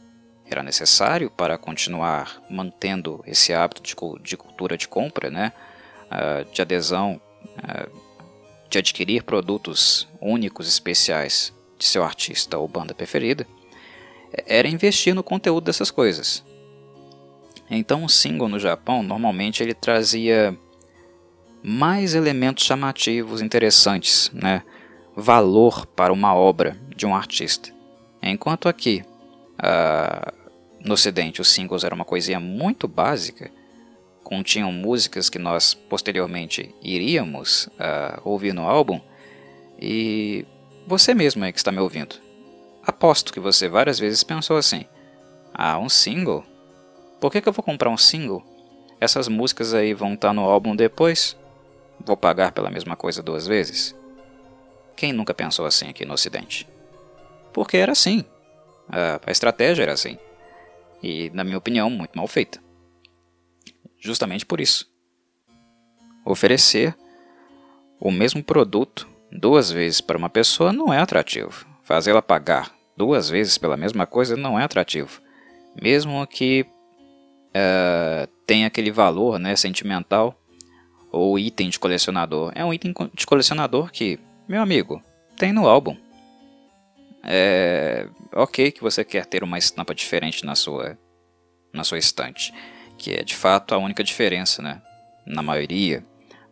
era 0.49 0.63
necessário 0.63 1.31
para 1.31 1.59
continuar 1.59 2.41
mantendo 2.49 3.25
esse 3.27 3.53
hábito 3.53 3.83
de, 3.83 3.97
de 4.23 4.37
cultura 4.37 4.77
de 4.77 4.87
compra, 4.87 5.29
né? 5.29 5.53
uh, 6.13 6.45
de 6.53 6.63
adesão, 6.63 7.21
uh, 7.59 7.91
de 8.69 8.79
adquirir 8.79 9.25
produtos 9.25 10.07
únicos, 10.21 10.69
especiais 10.69 11.53
de 11.77 11.87
seu 11.87 12.05
artista 12.05 12.57
ou 12.57 12.69
banda 12.69 12.95
preferida, 12.95 13.47
era 14.47 14.69
investir 14.69 15.13
no 15.13 15.25
conteúdo 15.25 15.65
dessas 15.65 15.91
coisas. 15.91 16.45
Então, 17.75 18.05
um 18.05 18.09
single 18.09 18.49
no 18.49 18.59
Japão 18.59 19.03
normalmente 19.03 19.63
ele 19.63 19.73
trazia 19.73 20.55
mais 21.63 22.15
elementos 22.15 22.65
chamativos, 22.65 23.41
interessantes, 23.41 24.31
né? 24.35 24.63
valor 25.17 25.87
para 25.87 26.13
uma 26.13 26.35
obra 26.35 26.77
de 26.95 27.07
um 27.07 27.15
artista. 27.15 27.71
Enquanto 28.23 28.69
aqui, 28.69 29.03
uh, 29.59 30.33
no 30.85 30.93
Ocidente, 30.93 31.41
os 31.41 31.49
singles 31.49 31.83
eram 31.83 31.95
uma 31.95 32.05
coisinha 32.05 32.39
muito 32.39 32.87
básica, 32.87 33.51
continham 34.23 34.71
músicas 34.71 35.31
que 35.31 35.39
nós 35.39 35.73
posteriormente 35.73 36.75
iríamos 36.83 37.69
uh, 37.69 38.21
ouvir 38.23 38.53
no 38.53 38.69
álbum, 38.69 39.01
e 39.81 40.45
você 40.87 41.15
mesmo 41.15 41.43
aí 41.43 41.53
que 41.53 41.59
está 41.59 41.73
me 41.73 41.81
ouvindo, 41.81 42.17
aposto 42.85 43.33
que 43.33 43.41
você 43.41 43.67
várias 43.67 43.99
vezes 43.99 44.23
pensou 44.23 44.59
assim: 44.59 44.85
ah, 45.55 45.79
um 45.79 45.89
single? 45.89 46.52
Por 47.23 47.31
que, 47.31 47.41
que 47.41 47.49
eu 47.49 47.53
vou 47.53 47.63
comprar 47.63 47.89
um 47.89 47.97
single? 47.97 48.45
Essas 49.01 49.29
músicas 49.29 49.73
aí 49.75 49.95
vão 49.95 50.15
estar 50.15 50.31
tá 50.31 50.35
no 50.35 50.41
álbum 50.41 50.75
depois? 50.75 51.37
Vou 52.05 52.17
pagar 52.17 52.51
pela 52.51 52.69
mesma 52.69 52.97
coisa 52.97 53.23
duas 53.23 53.47
vezes? 53.47 53.95
Quem 54.97 55.13
nunca 55.13 55.33
pensou 55.33 55.65
assim 55.65 55.89
aqui 55.89 56.05
no 56.05 56.15
Ocidente? 56.15 56.69
Porque 57.53 57.77
era 57.77 57.93
assim. 57.93 58.25
A, 58.89 59.21
a 59.25 59.31
estratégia 59.31 59.85
era 59.85 59.93
assim. 59.93 60.19
E, 61.01 61.31
na 61.31 61.45
minha 61.45 61.59
opinião, 61.59 61.89
muito 61.89 62.19
mal 62.19 62.27
feita. 62.27 62.61
Justamente 64.01 64.45
por 64.45 64.61
isso. 64.61 64.91
Oferecer 66.27 66.93
o 68.01 68.11
mesmo 68.11 68.43
produto 68.43 69.09
duas 69.31 69.71
vezes 69.71 70.01
para 70.01 70.19
uma 70.19 70.29
pessoa 70.29 70.73
não 70.73 70.93
é 70.93 70.99
atrativo. 70.99 71.67
Fazê-la 71.83 72.21
pagar 72.21 72.75
duas 72.97 73.31
vezes 73.31 73.57
pela 73.57 73.77
mesma 73.77 74.09
coisa 74.09 74.37
não 74.37 74.59
é 74.59 74.65
atrativo. 74.65 75.23
Mesmo 75.81 76.27
que 76.27 76.67
tenha 78.47 78.67
aquele 78.67 78.91
valor 78.91 79.39
né, 79.39 79.55
sentimental 79.57 80.39
ou 81.11 81.39
item 81.39 81.69
de 81.69 81.79
colecionador. 81.79 82.53
É 82.55 82.65
um 82.65 82.73
item 82.73 82.95
de 83.15 83.27
colecionador 83.27 83.91
que, 83.91 84.19
meu 84.49 84.63
amigo, 84.63 85.03
tem 85.37 85.53
no 85.53 85.69
álbum. 85.69 85.97
É 87.23 88.09
ok 88.33 88.73
que 88.73 88.83
você 88.83 89.05
quer 89.05 89.27
ter 89.27 89.45
uma 89.45 89.59
estampa 89.59 89.95
diferente 89.95 90.45
na 90.45 90.55
sua, 90.55 90.99
na 91.73 91.85
sua 91.85 91.99
estante, 91.99 92.53
que 92.99 93.13
é 93.13 93.23
de 93.23 93.37
fato 93.37 93.75
a 93.75 93.79
única 93.79 94.03
diferença, 94.03 94.63
né? 94.63 94.83
Na 95.25 95.43
maioria, 95.43 96.05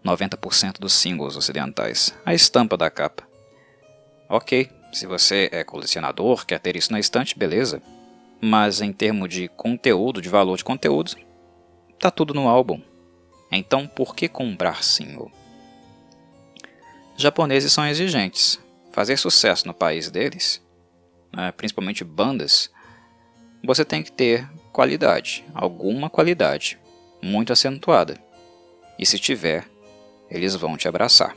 90% 0.04 0.78
dos 0.78 0.92
singles 0.92 1.36
ocidentais, 1.36 2.14
a 2.24 2.34
estampa 2.34 2.76
da 2.76 2.90
capa. 2.90 3.26
Ok, 4.28 4.70
se 4.92 5.06
você 5.06 5.48
é 5.50 5.64
colecionador, 5.64 6.46
quer 6.46 6.60
ter 6.60 6.76
isso 6.76 6.92
na 6.92 7.00
estante, 7.00 7.36
beleza. 7.36 7.82
Mas 8.40 8.80
em 8.80 8.92
termos 8.92 9.28
de 9.28 9.48
conteúdo, 9.48 10.22
de 10.22 10.28
valor 10.28 10.56
de 10.56 10.64
conteúdo, 10.64 11.14
tá 11.98 12.10
tudo 12.10 12.32
no 12.32 12.48
álbum. 12.48 12.80
Então, 13.52 13.86
por 13.86 14.14
que 14.14 14.28
comprar 14.28 14.82
single? 14.82 15.30
Japoneses 17.16 17.72
são 17.72 17.86
exigentes. 17.86 18.58
Fazer 18.92 19.16
sucesso 19.16 19.66
no 19.66 19.74
país 19.74 20.10
deles, 20.10 20.62
né, 21.32 21.52
principalmente 21.52 22.02
bandas, 22.02 22.70
você 23.62 23.84
tem 23.84 24.02
que 24.02 24.10
ter 24.10 24.48
qualidade, 24.72 25.44
alguma 25.54 26.08
qualidade, 26.08 26.78
muito 27.22 27.52
acentuada. 27.52 28.18
E 28.98 29.04
se 29.04 29.18
tiver, 29.18 29.68
eles 30.30 30.54
vão 30.54 30.76
te 30.76 30.88
abraçar. 30.88 31.36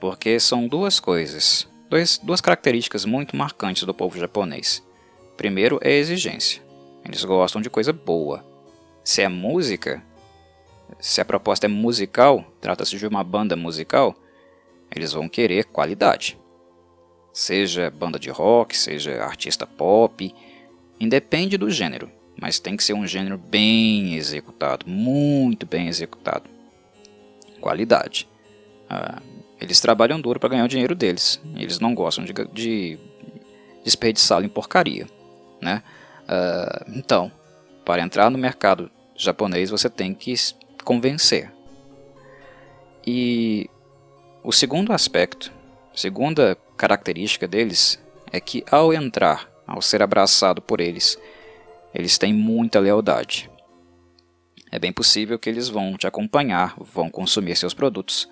Porque 0.00 0.40
são 0.40 0.66
duas 0.66 0.98
coisas, 0.98 1.68
dois, 1.88 2.18
duas 2.18 2.40
características 2.40 3.04
muito 3.04 3.36
marcantes 3.36 3.84
do 3.84 3.94
povo 3.94 4.18
japonês. 4.18 4.82
Primeiro 5.36 5.78
é 5.82 5.88
a 5.88 5.98
exigência. 5.98 6.62
Eles 7.04 7.24
gostam 7.24 7.60
de 7.60 7.68
coisa 7.68 7.92
boa. 7.92 8.44
Se 9.02 9.20
é 9.20 9.28
música, 9.28 10.02
se 10.98 11.20
a 11.20 11.24
proposta 11.24 11.66
é 11.66 11.68
musical, 11.68 12.44
trata-se 12.60 12.96
de 12.96 13.06
uma 13.06 13.22
banda 13.22 13.56
musical, 13.56 14.14
eles 14.94 15.12
vão 15.12 15.28
querer 15.28 15.64
qualidade. 15.64 16.38
Seja 17.32 17.90
banda 17.90 18.18
de 18.18 18.30
rock, 18.30 18.76
seja 18.76 19.22
artista 19.22 19.66
pop, 19.66 20.34
independe 21.00 21.58
do 21.58 21.68
gênero, 21.68 22.10
mas 22.40 22.58
tem 22.58 22.76
que 22.76 22.84
ser 22.84 22.94
um 22.94 23.06
gênero 23.06 23.36
bem 23.36 24.14
executado, 24.14 24.88
muito 24.88 25.66
bem 25.66 25.88
executado. 25.88 26.48
Qualidade. 27.60 28.28
Ah, 28.88 29.20
eles 29.60 29.80
trabalham 29.80 30.20
duro 30.20 30.38
para 30.38 30.50
ganhar 30.50 30.64
o 30.64 30.68
dinheiro 30.68 30.94
deles, 30.94 31.40
eles 31.56 31.80
não 31.80 31.94
gostam 31.94 32.24
de, 32.24 32.32
de 32.52 32.98
desperdiçá-lo 33.84 34.44
em 34.44 34.48
porcaria. 34.48 35.06
Né? 35.64 35.82
Ah, 36.28 36.84
então, 36.88 37.32
para 37.84 38.02
entrar 38.02 38.30
no 38.30 38.36
mercado 38.36 38.90
japonês, 39.16 39.70
você 39.70 39.88
tem 39.88 40.14
que 40.14 40.34
convencer. 40.84 41.50
E 43.06 43.68
o 44.42 44.52
segundo 44.52 44.92
aspecto, 44.92 45.50
segunda 45.94 46.56
característica 46.76 47.48
deles 47.48 47.98
é 48.30 48.40
que 48.40 48.62
ao 48.70 48.92
entrar, 48.92 49.48
ao 49.66 49.80
ser 49.80 50.02
abraçado 50.02 50.60
por 50.60 50.80
eles, 50.80 51.18
eles 51.94 52.18
têm 52.18 52.34
muita 52.34 52.80
lealdade. 52.80 53.50
É 54.70 54.78
bem 54.78 54.92
possível 54.92 55.38
que 55.38 55.48
eles 55.48 55.68
vão 55.68 55.96
te 55.96 56.06
acompanhar, 56.06 56.74
vão 56.78 57.08
consumir 57.08 57.56
seus 57.56 57.72
produtos 57.72 58.28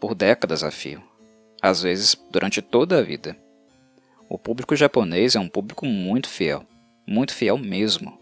por 0.00 0.14
décadas 0.14 0.62
a 0.62 0.70
fio, 0.70 1.02
às 1.60 1.82
vezes 1.82 2.16
durante 2.30 2.62
toda 2.62 2.98
a 2.98 3.02
vida. 3.02 3.36
O 4.28 4.38
público 4.38 4.74
japonês 4.74 5.36
é 5.36 5.40
um 5.40 5.48
público 5.48 5.86
muito 5.86 6.28
fiel, 6.28 6.64
muito 7.06 7.34
fiel 7.34 7.58
mesmo. 7.58 8.18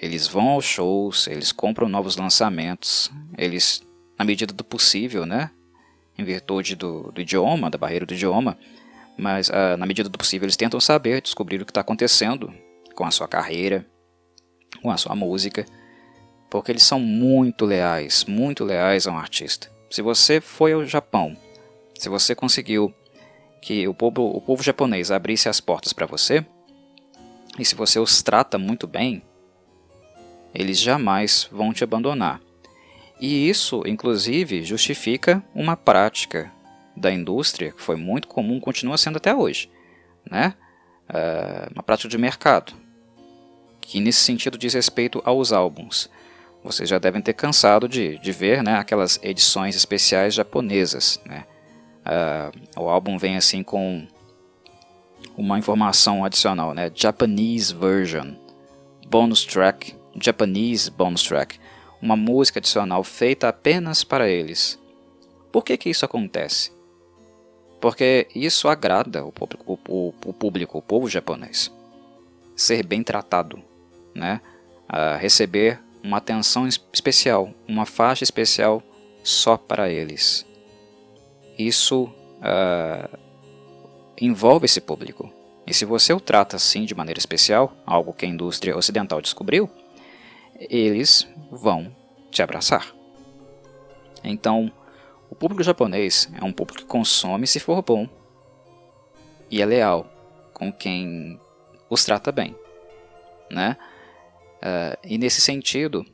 Eles 0.00 0.28
vão 0.28 0.48
aos 0.48 0.64
shows, 0.64 1.26
eles 1.26 1.52
compram 1.52 1.88
novos 1.88 2.16
lançamentos, 2.16 3.10
eles, 3.38 3.82
na 4.18 4.24
medida 4.24 4.52
do 4.52 4.64
possível, 4.64 5.24
né? 5.24 5.50
Em 6.18 6.24
virtude 6.24 6.76
do, 6.76 7.10
do 7.12 7.20
idioma, 7.20 7.70
da 7.70 7.78
barreira 7.78 8.04
do 8.04 8.14
idioma, 8.14 8.58
mas 9.16 9.50
ah, 9.50 9.76
na 9.76 9.86
medida 9.86 10.08
do 10.08 10.18
possível 10.18 10.44
eles 10.44 10.56
tentam 10.56 10.80
saber, 10.80 11.22
descobrir 11.22 11.60
o 11.60 11.64
que 11.64 11.70
está 11.70 11.80
acontecendo 11.80 12.52
com 12.94 13.04
a 13.04 13.10
sua 13.10 13.26
carreira, 13.26 13.86
com 14.82 14.90
a 14.90 14.96
sua 14.96 15.14
música, 15.14 15.64
porque 16.50 16.70
eles 16.70 16.82
são 16.82 17.00
muito 17.00 17.64
leais, 17.64 18.24
muito 18.26 18.64
leais 18.64 19.06
a 19.06 19.12
um 19.12 19.18
artista. 19.18 19.70
Se 19.90 20.02
você 20.02 20.40
foi 20.40 20.72
ao 20.72 20.84
Japão, 20.84 21.36
se 21.98 22.08
você 22.08 22.34
conseguiu 22.34 22.94
que 23.64 23.88
o 23.88 23.94
povo, 23.94 24.22
o 24.24 24.42
povo 24.42 24.62
japonês 24.62 25.10
abrisse 25.10 25.48
as 25.48 25.58
portas 25.58 25.94
para 25.94 26.04
você, 26.04 26.44
e 27.58 27.64
se 27.64 27.74
você 27.74 27.98
os 27.98 28.22
trata 28.22 28.58
muito 28.58 28.86
bem, 28.86 29.22
eles 30.54 30.78
jamais 30.78 31.48
vão 31.50 31.72
te 31.72 31.82
abandonar. 31.82 32.42
E 33.18 33.48
isso, 33.48 33.82
inclusive, 33.86 34.62
justifica 34.62 35.42
uma 35.54 35.78
prática 35.78 36.52
da 36.94 37.10
indústria 37.10 37.72
que 37.72 37.80
foi 37.80 37.96
muito 37.96 38.28
comum, 38.28 38.60
continua 38.60 38.98
sendo 38.98 39.16
até 39.16 39.34
hoje, 39.34 39.70
né? 40.30 40.54
Uh, 41.08 41.72
uma 41.72 41.82
prática 41.82 42.10
de 42.10 42.18
mercado, 42.18 42.74
que 43.80 43.98
nesse 43.98 44.20
sentido 44.20 44.58
diz 44.58 44.74
respeito 44.74 45.22
aos 45.24 45.54
álbuns. 45.54 46.10
Vocês 46.62 46.86
já 46.86 46.98
devem 46.98 47.22
ter 47.22 47.32
cansado 47.32 47.88
de, 47.88 48.18
de 48.18 48.30
ver 48.30 48.62
né, 48.62 48.74
aquelas 48.74 49.18
edições 49.22 49.74
especiais 49.74 50.34
japonesas. 50.34 51.18
Né? 51.24 51.44
Uh, 52.04 52.80
o 52.80 52.88
álbum 52.88 53.18
vem 53.18 53.36
assim 53.36 53.62
com 53.62 54.06
uma 55.36 55.58
informação 55.58 56.24
adicional, 56.24 56.74
né? 56.74 56.90
Japanese 56.94 57.74
version, 57.74 58.34
bonus 59.08 59.44
track 59.44 59.96
Japanese 60.20 60.90
Bonus 60.90 61.22
Track, 61.22 61.58
uma 62.00 62.16
música 62.16 62.58
adicional 62.58 63.02
feita 63.02 63.48
apenas 63.48 64.04
para 64.04 64.28
eles. 64.28 64.78
Por 65.50 65.64
que, 65.64 65.76
que 65.76 65.90
isso 65.90 66.04
acontece? 66.04 66.72
Porque 67.80 68.28
isso 68.34 68.68
agrada 68.68 69.24
o 69.24 69.32
público, 69.32 69.78
o, 69.88 69.92
o, 69.92 70.14
o 70.26 70.32
público, 70.32 70.78
o 70.78 70.82
povo 70.82 71.08
japonês. 71.08 71.72
Ser 72.56 72.84
bem 72.86 73.02
tratado, 73.02 73.62
né? 74.14 74.40
Uh, 74.88 75.18
receber 75.18 75.80
uma 76.02 76.18
atenção 76.18 76.68
especial, 76.92 77.50
uma 77.66 77.86
faixa 77.86 78.22
especial 78.22 78.82
só 79.22 79.56
para 79.56 79.90
eles. 79.90 80.46
Isso 81.58 82.04
uh, 82.04 83.18
envolve 84.20 84.64
esse 84.64 84.80
público. 84.80 85.32
E 85.66 85.72
se 85.72 85.84
você 85.84 86.12
o 86.12 86.20
trata 86.20 86.56
assim 86.56 86.84
de 86.84 86.94
maneira 86.94 87.18
especial, 87.18 87.72
algo 87.86 88.12
que 88.12 88.26
a 88.26 88.28
indústria 88.28 88.76
ocidental 88.76 89.20
descobriu, 89.20 89.70
eles 90.58 91.26
vão 91.50 91.94
te 92.30 92.42
abraçar. 92.42 92.94
Então, 94.22 94.72
o 95.30 95.34
público 95.34 95.62
japonês 95.62 96.28
é 96.34 96.44
um 96.44 96.52
público 96.52 96.82
que 96.82 96.86
consome 96.86 97.46
se 97.46 97.60
for 97.60 97.82
bom 97.82 98.08
e 99.50 99.62
é 99.62 99.66
leal 99.66 100.06
com 100.52 100.72
quem 100.72 101.40
os 101.88 102.04
trata 102.04 102.30
bem, 102.30 102.54
né? 103.50 103.76
Uh, 104.62 104.96
e 105.04 105.18
nesse 105.18 105.40
sentido, 105.40 106.04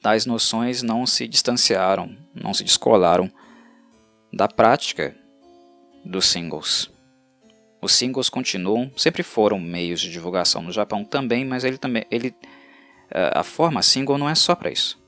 tais 0.00 0.24
noções 0.24 0.82
não 0.82 1.06
se 1.06 1.28
distanciaram, 1.28 2.16
não 2.34 2.54
se 2.54 2.64
descolaram 2.64 3.30
da 4.36 4.46
prática 4.46 5.16
dos 6.04 6.26
singles. 6.26 6.90
Os 7.80 7.92
singles 7.92 8.28
continuam, 8.28 8.90
sempre 8.94 9.22
foram 9.22 9.58
meios 9.58 9.98
de 9.98 10.10
divulgação 10.10 10.60
no 10.60 10.70
Japão 10.70 11.04
também, 11.04 11.42
mas 11.42 11.64
ele 11.64 11.78
também, 11.78 12.04
ele, 12.10 12.34
eh, 13.10 13.30
a 13.34 13.42
forma 13.42 13.82
single 13.82 14.18
não 14.18 14.28
é 14.28 14.34
só 14.34 14.54
para 14.54 14.70
isso. 14.70 15.02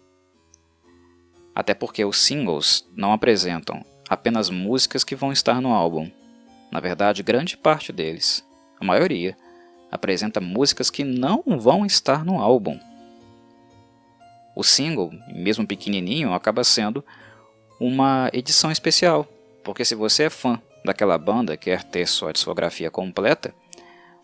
Até 1.55 1.75
porque 1.75 2.03
os 2.07 2.17
singles 2.17 2.89
não 2.97 3.13
apresentam 3.13 3.85
apenas 4.09 4.49
músicas 4.49 5.05
que 5.05 5.15
vão 5.15 5.31
estar 5.31 5.61
no 5.61 5.75
álbum. 5.75 6.11
Na 6.73 6.81
verdade, 6.81 7.23
grande 7.23 7.55
parte 7.55 7.93
deles, 7.93 8.43
a 8.81 8.85
maioria, 8.85 9.37
apresenta 9.93 10.41
músicas 10.41 10.89
que 10.89 11.05
não 11.05 11.43
vão 11.59 11.85
estar 11.85 12.25
no 12.25 12.41
álbum. 12.41 12.81
O 14.57 14.63
single, 14.65 15.11
mesmo 15.35 15.67
pequenininho, 15.67 16.33
acaba 16.33 16.65
sendo 16.65 17.05
uma 17.79 18.31
edição 18.33 18.71
especial, 18.71 19.27
porque 19.63 19.85
se 19.85 19.95
você 19.95 20.25
é 20.25 20.31
fã 20.31 20.61
daquela 20.85 21.19
banda 21.19 21.57
quer 21.57 21.85
ter 21.85 22.07
sua 22.07 22.33
discografia 22.33 22.91
completa, 22.91 23.55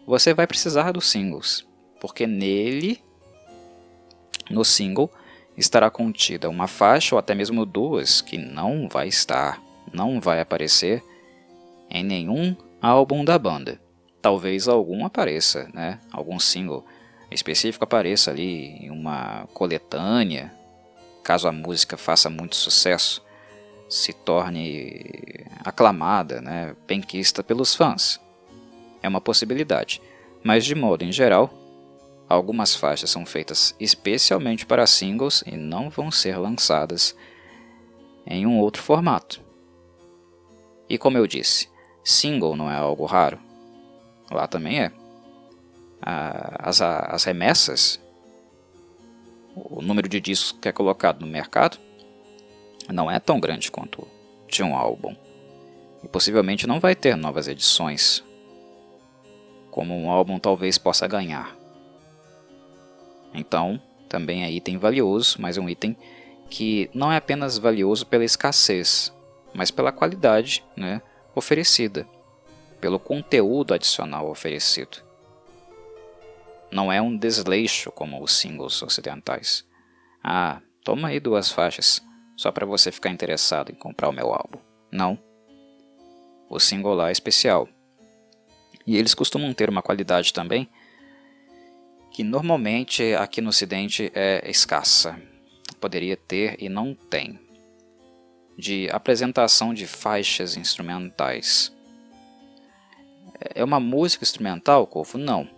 você 0.06 0.34
vai 0.34 0.46
precisar 0.46 0.92
dos 0.92 1.08
singles, 1.08 1.66
porque 2.00 2.26
nele, 2.26 3.02
no 4.50 4.64
single, 4.64 5.10
estará 5.56 5.90
contida 5.90 6.50
uma 6.50 6.66
faixa 6.66 7.14
ou 7.14 7.18
até 7.18 7.34
mesmo 7.34 7.64
duas 7.64 8.20
que 8.20 8.36
não 8.36 8.88
vai 8.88 9.08
estar, 9.08 9.62
não 9.92 10.20
vai 10.20 10.40
aparecer 10.40 11.02
em 11.88 12.02
nenhum 12.02 12.56
álbum 12.82 13.24
da 13.24 13.38
banda. 13.38 13.80
Talvez 14.20 14.68
algum 14.68 15.04
apareça, 15.04 15.68
né? 15.72 16.00
Algum 16.10 16.38
single 16.38 16.84
específico 17.30 17.84
apareça 17.84 18.30
ali 18.30 18.84
em 18.84 18.90
uma 18.90 19.46
coletânea, 19.54 20.52
caso 21.22 21.48
a 21.48 21.52
música 21.52 21.96
faça 21.96 22.28
muito 22.28 22.56
sucesso, 22.56 23.23
se 23.88 24.12
torne 24.12 25.46
aclamada, 25.64 26.40
né, 26.40 26.74
penquista 26.86 27.42
pelos 27.42 27.74
fãs. 27.74 28.20
É 29.02 29.08
uma 29.08 29.20
possibilidade, 29.20 30.00
mas 30.42 30.64
de 30.64 30.74
modo 30.74 31.04
em 31.04 31.12
geral, 31.12 31.52
algumas 32.28 32.74
faixas 32.74 33.10
são 33.10 33.24
feitas 33.26 33.74
especialmente 33.78 34.64
para 34.66 34.86
singles 34.86 35.42
e 35.46 35.56
não 35.56 35.90
vão 35.90 36.10
ser 36.10 36.36
lançadas 36.36 37.16
em 38.26 38.46
um 38.46 38.58
outro 38.58 38.82
formato. 38.82 39.40
E 40.88 40.98
como 40.98 41.18
eu 41.18 41.26
disse, 41.26 41.68
single 42.02 42.56
não 42.56 42.70
é 42.70 42.76
algo 42.76 43.04
raro. 43.04 43.38
Lá 44.30 44.46
também 44.46 44.80
é 44.80 44.92
as, 46.00 46.80
as 46.80 47.24
remessas, 47.24 48.00
o 49.54 49.80
número 49.80 50.08
de 50.08 50.20
discos 50.20 50.58
que 50.60 50.68
é 50.68 50.72
colocado 50.72 51.20
no 51.20 51.26
mercado, 51.26 51.78
não 52.92 53.10
é 53.10 53.18
tão 53.18 53.40
grande 53.40 53.70
quanto 53.70 54.06
de 54.48 54.62
um 54.62 54.76
álbum. 54.76 55.14
E 56.02 56.08
possivelmente 56.08 56.66
não 56.66 56.80
vai 56.80 56.94
ter 56.94 57.16
novas 57.16 57.48
edições, 57.48 58.22
como 59.70 59.96
um 59.96 60.10
álbum 60.10 60.38
talvez 60.38 60.78
possa 60.78 61.06
ganhar. 61.08 61.56
Então, 63.32 63.80
também 64.08 64.44
é 64.44 64.50
item 64.50 64.78
valioso, 64.78 65.36
mas 65.40 65.58
é 65.58 65.60
um 65.60 65.68
item 65.68 65.96
que 66.48 66.88
não 66.94 67.10
é 67.10 67.16
apenas 67.16 67.58
valioso 67.58 68.06
pela 68.06 68.24
escassez, 68.24 69.12
mas 69.52 69.70
pela 69.70 69.90
qualidade 69.90 70.64
né, 70.76 71.02
oferecida, 71.34 72.06
pelo 72.80 73.00
conteúdo 73.00 73.74
adicional 73.74 74.30
oferecido. 74.30 75.02
Não 76.70 76.92
é 76.92 77.00
um 77.00 77.16
desleixo 77.16 77.90
como 77.90 78.22
os 78.22 78.32
singles 78.32 78.82
ocidentais. 78.82 79.64
Ah, 80.22 80.60
toma 80.84 81.08
aí 81.08 81.18
duas 81.18 81.50
faixas, 81.50 82.00
só 82.36 82.50
para 82.50 82.66
você 82.66 82.90
ficar 82.90 83.10
interessado 83.10 83.70
em 83.70 83.74
comprar 83.74 84.08
o 84.08 84.12
meu 84.12 84.32
álbum. 84.32 84.58
Não. 84.90 85.18
O 86.48 86.58
single 86.58 86.94
lá 86.94 87.08
é 87.08 87.12
especial. 87.12 87.68
E 88.86 88.96
eles 88.96 89.14
costumam 89.14 89.52
ter 89.54 89.68
uma 89.68 89.82
qualidade 89.82 90.32
também 90.32 90.68
que 92.14 92.22
normalmente 92.22 93.12
aqui 93.14 93.40
no 93.40 93.48
ocidente 93.48 94.10
é 94.14 94.48
escassa. 94.48 95.20
Poderia 95.80 96.16
ter 96.16 96.56
e 96.62 96.68
não 96.68 96.94
tem. 96.94 97.40
De 98.56 98.88
apresentação 98.90 99.74
de 99.74 99.84
faixas 99.84 100.56
instrumentais. 100.56 101.74
É 103.52 103.64
uma 103.64 103.80
música 103.80 104.22
instrumental, 104.22 104.86
Corvo? 104.86 105.18
Não. 105.18 105.50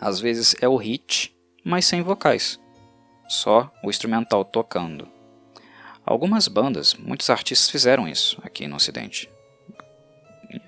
Às 0.00 0.18
vezes 0.18 0.56
é 0.60 0.68
o 0.68 0.76
hit, 0.76 1.32
mas 1.64 1.84
sem 1.84 2.02
vocais, 2.02 2.58
só 3.28 3.72
o 3.82 3.90
instrumental 3.90 4.44
tocando. 4.44 5.13
Algumas 6.04 6.48
bandas, 6.48 6.94
muitos 6.94 7.30
artistas 7.30 7.70
fizeram 7.70 8.06
isso 8.06 8.40
aqui 8.44 8.66
no 8.66 8.76
Ocidente. 8.76 9.30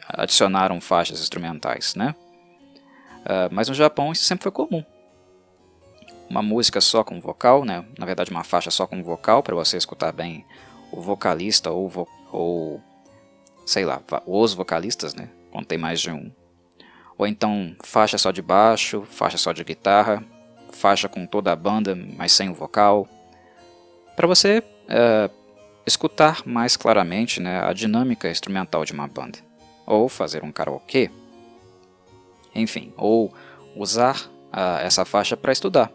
Adicionaram 0.09 0.81
faixas 0.81 1.21
instrumentais, 1.21 1.95
né? 1.95 2.15
Uh, 3.23 3.51
mas 3.51 3.69
no 3.69 3.75
Japão 3.75 4.13
isso 4.13 4.25
sempre 4.25 4.45
foi 4.45 4.53
comum. 4.53 4.85
Uma 6.29 6.43
música 6.43 6.81
só 6.81 7.05
com 7.05 7.21
vocal, 7.21 7.65
né? 7.65 7.85
na 7.99 8.07
verdade 8.07 8.31
uma 8.31 8.43
faixa 8.43 8.71
só 8.71 8.87
com 8.87 9.03
vocal, 9.03 9.43
para 9.43 9.55
você 9.55 9.77
escutar 9.77 10.13
bem 10.13 10.45
o 10.91 11.01
vocalista 11.01 11.71
ou, 11.71 11.89
vo 11.89 12.09
ou 12.33 12.83
sei 13.65 13.85
lá, 13.85 14.03
os 14.27 14.55
vocalistas, 14.55 15.15
né? 15.15 15.29
quando 15.53 15.67
tem 15.67 15.79
mais 15.79 16.01
de 16.01 16.11
um 16.11 16.33
ou 17.19 17.27
então 17.27 17.75
faixa 17.83 18.19
só 18.19 18.31
de 18.31 18.43
baixo, 18.43 19.03
faixa 19.05 19.39
só 19.39 19.53
de 19.53 19.65
guitarra, 19.65 20.23
faixa 20.71 21.09
com 21.09 21.27
toda 21.27 21.53
a 21.53 21.57
banda, 21.57 21.95
mas 21.95 22.33
sem 22.33 22.51
o 22.51 22.55
vocal, 22.55 23.09
para 24.15 24.27
você 24.27 24.63
é, 24.89 25.31
escutar 25.87 26.43
mais 26.47 26.77
claramente 26.77 27.41
né, 27.41 27.61
a 27.61 27.73
dinâmica 27.73 28.31
instrumental 28.31 28.85
de 28.85 28.93
uma 28.93 29.07
banda, 29.07 29.39
ou 29.87 30.09
fazer 30.09 30.45
um 30.45 30.53
karaokê, 30.53 31.11
enfim, 32.55 32.93
ou 32.97 33.33
usar 33.75 34.17
uh, 34.53 34.81
essa 34.81 35.05
faixa 35.05 35.37
para 35.37 35.53
estudar, 35.53 35.93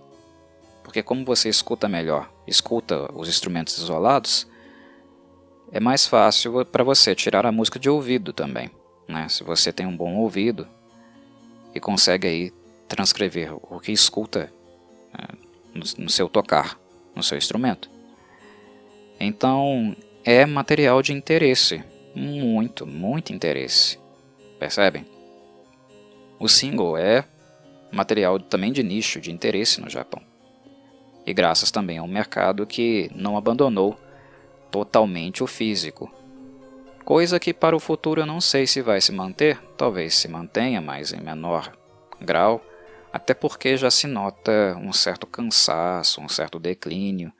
porque 0.83 1.01
como 1.01 1.25
você 1.25 1.49
escuta 1.49 1.89
melhor, 1.89 2.31
escuta 2.47 3.11
os 3.13 3.27
instrumentos 3.27 3.77
isolados, 3.77 4.47
é 5.71 5.79
mais 5.79 6.05
fácil 6.05 6.65
para 6.65 6.83
você 6.83 7.15
tirar 7.15 7.45
a 7.45 7.51
música 7.51 7.79
de 7.79 7.89
ouvido 7.89 8.33
também. 8.33 8.69
Né? 9.07 9.27
Se 9.29 9.43
você 9.43 9.71
tem 9.71 9.85
um 9.85 9.95
bom 9.95 10.15
ouvido, 10.15 10.67
e 11.73 11.79
consegue 11.79 12.27
aí 12.27 12.53
transcrever 12.87 13.53
o 13.53 13.79
que 13.79 13.91
escuta 13.91 14.51
né, 15.13 15.27
no, 15.73 16.03
no 16.03 16.09
seu 16.09 16.27
tocar, 16.27 16.79
no 17.15 17.23
seu 17.23 17.37
instrumento. 17.37 17.89
Então 19.23 19.95
é 20.25 20.47
material 20.47 20.99
de 21.03 21.13
interesse, 21.13 21.83
muito, 22.15 22.87
muito 22.87 23.31
interesse, 23.31 23.99
percebem? 24.57 25.05
O 26.39 26.47
single 26.47 26.97
é 26.97 27.23
material 27.91 28.39
também 28.39 28.71
de 28.71 28.81
nicho, 28.81 29.21
de 29.21 29.31
interesse 29.31 29.79
no 29.79 29.87
Japão. 29.91 30.23
E 31.23 31.31
graças 31.35 31.69
também 31.69 31.99
a 31.99 32.03
um 32.03 32.07
mercado 32.07 32.65
que 32.65 33.11
não 33.13 33.37
abandonou 33.37 33.95
totalmente 34.71 35.43
o 35.43 35.47
físico, 35.47 36.11
coisa 37.05 37.39
que 37.39 37.53
para 37.53 37.75
o 37.75 37.79
futuro 37.79 38.21
eu 38.21 38.25
não 38.25 38.41
sei 38.41 38.65
se 38.65 38.81
vai 38.81 38.99
se 39.01 39.11
manter, 39.11 39.61
talvez 39.77 40.15
se 40.15 40.27
mantenha, 40.27 40.81
mas 40.81 41.13
em 41.13 41.21
menor 41.21 41.71
grau, 42.19 42.59
até 43.13 43.35
porque 43.35 43.77
já 43.77 43.91
se 43.91 44.07
nota 44.07 44.75
um 44.81 44.91
certo 44.91 45.27
cansaço, 45.27 46.19
um 46.21 46.27
certo 46.27 46.57
declínio 46.57 47.31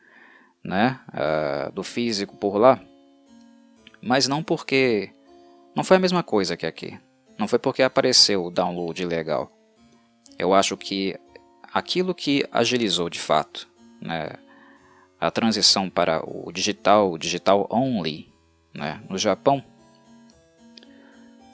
né, 0.63 1.00
uh, 1.10 1.71
do 1.71 1.84
físico 1.84 2.36
por 2.38 2.58
lá, 2.58 2.80
mas 4.02 4.28
não 4.28 4.43
porque 4.43 5.12
não 5.76 5.84
foi 5.84 5.97
a 5.97 6.00
mesma 6.00 6.24
coisa 6.24 6.58
que 6.58 6.65
aqui, 6.65 7.00
não 7.38 7.47
foi 7.47 7.60
porque 7.60 7.82
apareceu 7.82 8.45
o 8.45 8.52
download 8.52 9.04
legal. 9.06 9.52
Eu 10.38 10.54
acho 10.54 10.76
que 10.78 11.15
aquilo 11.74 12.13
que 12.13 12.45
agilizou 12.52 13.10
de 13.10 13.19
fato 13.19 13.67
né, 14.02 14.32
a 15.19 15.32
transição 15.32 15.89
para 15.89 16.21
o 16.26 16.52
digital, 16.52 17.12
o 17.12 17.17
digital 17.17 17.67
only, 17.71 18.32
né, 18.74 19.02
no 19.10 19.17
Japão 19.17 19.63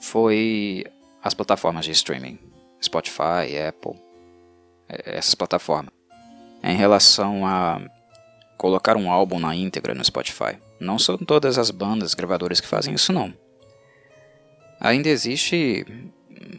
foi 0.00 0.84
as 1.22 1.34
plataformas 1.34 1.84
de 1.84 1.90
streaming, 1.92 2.38
Spotify, 2.82 3.58
Apple, 3.68 4.00
é, 4.88 5.18
essas 5.18 5.34
plataformas. 5.34 5.92
Em 6.62 6.76
relação 6.76 7.46
a 7.46 7.80
colocar 8.58 8.96
um 8.96 9.10
álbum 9.10 9.38
na 9.38 9.54
íntegra 9.54 9.94
no 9.94 10.04
Spotify, 10.04 10.58
não 10.78 10.98
são 10.98 11.16
todas 11.16 11.56
as 11.56 11.70
bandas 11.70 12.12
gravadoras 12.12 12.60
que 12.60 12.66
fazem 12.66 12.94
isso 12.94 13.12
não. 13.12 13.32
Ainda 14.80 15.08
existe 15.08 15.86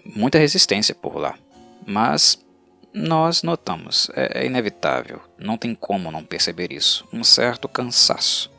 muita 0.04 0.40
resistência 0.40 0.96
por 0.96 1.18
lá, 1.18 1.38
mas 1.86 2.44
nós 2.92 3.44
notamos, 3.44 4.10
é, 4.16 4.42
é 4.42 4.46
inevitável, 4.46 5.22
não 5.38 5.58
tem 5.58 5.76
como 5.76 6.12
não 6.12 6.24
perceber 6.24 6.72
isso, 6.72 7.08
um 7.14 7.24
certo 7.24 7.68
cansaço 7.70 8.52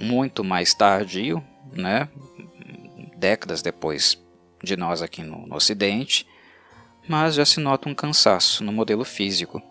muito 0.00 0.44
mais 0.44 0.74
tardio, 0.74 1.42
né? 1.72 2.08
décadas 3.16 3.62
depois 3.62 4.18
de 4.62 4.76
nós 4.76 5.02
aqui 5.02 5.22
no, 5.22 5.46
no 5.46 5.56
Ocidente, 5.56 6.26
mas 7.08 7.34
já 7.34 7.44
se 7.44 7.58
nota 7.60 7.88
um 7.88 7.94
cansaço 7.94 8.62
no 8.62 8.72
modelo 8.72 9.04
físico. 9.04 9.62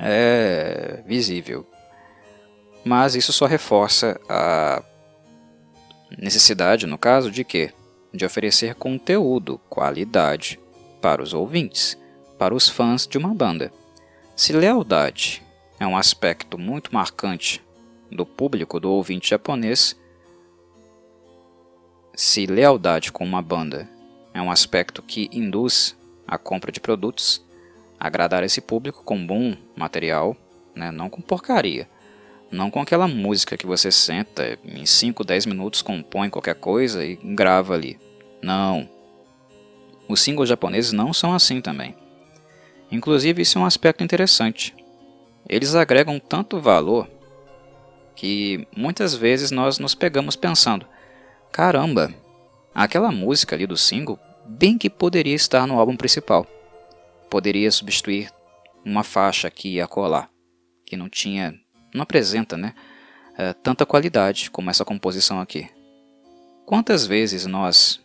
É 0.00 1.02
visível. 1.06 1.66
Mas 2.84 3.14
isso 3.14 3.32
só 3.32 3.46
reforça 3.46 4.18
a 4.28 4.82
necessidade, 6.18 6.86
no 6.86 6.96
caso, 6.96 7.30
de 7.30 7.44
quê? 7.44 7.72
De 8.12 8.24
oferecer 8.24 8.74
conteúdo, 8.74 9.60
qualidade 9.68 10.58
para 11.00 11.22
os 11.22 11.34
ouvintes, 11.34 11.98
para 12.38 12.54
os 12.54 12.68
fãs 12.68 13.06
de 13.06 13.18
uma 13.18 13.34
banda. 13.34 13.70
Se 14.34 14.52
lealdade 14.52 15.42
é 15.78 15.86
um 15.86 15.96
aspecto 15.96 16.56
muito 16.56 16.92
marcante 16.92 17.62
do 18.10 18.24
público 18.24 18.80
do 18.80 18.90
ouvinte 18.90 19.30
japonês, 19.30 19.94
se 22.14 22.46
lealdade 22.46 23.12
com 23.12 23.24
uma 23.24 23.40
banda 23.40 23.88
é 24.32 24.40
um 24.40 24.50
aspecto 24.50 25.02
que 25.02 25.28
induz 25.32 25.96
a 26.26 26.38
compra 26.38 26.70
de 26.70 26.80
produtos, 26.80 27.44
agradar 28.00 28.42
esse 28.42 28.62
público 28.62 29.04
com 29.04 29.24
bom 29.24 29.54
material, 29.76 30.34
né, 30.74 30.90
não 30.90 31.10
com 31.10 31.20
porcaria. 31.20 31.86
Não 32.50 32.70
com 32.70 32.80
aquela 32.80 33.06
música 33.06 33.56
que 33.56 33.66
você 33.66 33.92
senta 33.92 34.58
em 34.64 34.84
5, 34.84 35.22
10 35.22 35.46
minutos, 35.46 35.82
compõe 35.82 36.30
qualquer 36.30 36.56
coisa 36.56 37.04
e 37.04 37.14
grava 37.14 37.74
ali. 37.74 37.96
Não. 38.42 38.88
Os 40.08 40.20
singles 40.20 40.48
japoneses 40.48 40.90
não 40.90 41.12
são 41.12 41.32
assim 41.32 41.60
também. 41.60 41.94
Inclusive, 42.90 43.42
isso 43.42 43.58
é 43.58 43.60
um 43.60 43.66
aspecto 43.66 44.02
interessante. 44.02 44.74
Eles 45.48 45.76
agregam 45.76 46.18
tanto 46.18 46.58
valor 46.58 47.08
que 48.16 48.66
muitas 48.76 49.14
vezes 49.14 49.52
nós 49.52 49.78
nos 49.78 49.94
pegamos 49.94 50.34
pensando: 50.34 50.84
caramba, 51.52 52.12
aquela 52.74 53.12
música 53.12 53.54
ali 53.54 53.66
do 53.66 53.76
single 53.76 54.18
bem 54.44 54.76
que 54.76 54.90
poderia 54.90 55.34
estar 55.34 55.66
no 55.66 55.78
álbum 55.78 55.96
principal. 55.96 56.46
Poderia 57.30 57.70
substituir 57.70 58.30
uma 58.84 59.04
faixa 59.04 59.48
aqui 59.48 59.74
e 59.74 59.80
acolá, 59.80 60.28
que 60.84 60.96
não 60.96 61.08
tinha 61.08 61.54
não 61.94 62.02
apresenta 62.02 62.56
né, 62.56 62.74
é, 63.36 63.52
tanta 63.52 63.84
qualidade 63.84 64.50
como 64.50 64.70
essa 64.70 64.84
composição 64.84 65.40
aqui. 65.40 65.68
Quantas 66.66 67.06
vezes 67.06 67.46
nós 67.46 68.00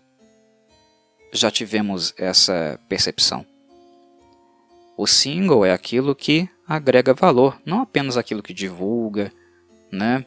já 1.32 1.52
tivemos 1.52 2.14
essa 2.18 2.80
percepção? 2.90 3.46
O 4.98 5.06
single 5.06 5.66
é 5.66 5.74
aquilo 5.74 6.16
que 6.16 6.50
agrega 6.68 7.14
valor, 7.14 7.62
não 7.66 7.82
apenas 7.82 8.18
aquilo 8.18 8.42
que 8.42 8.54
divulga, 8.54 9.32
né? 9.92 10.26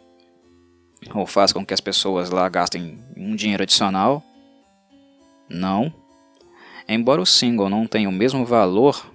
Ou 1.15 1.27
faz 1.27 1.53
com 1.53 1.65
que 1.65 1.73
as 1.73 1.81
pessoas 1.81 2.31
lá 2.31 2.49
gastem 2.49 3.03
um 3.17 3.35
dinheiro 3.35 3.63
adicional. 3.63 4.23
Não. 5.49 5.93
Embora 6.89 7.21
o 7.21 7.27
single 7.27 7.69
não 7.69 7.87
tenha 7.87 8.09
o 8.09 8.13
mesmo 8.13 8.45
valor 8.45 9.13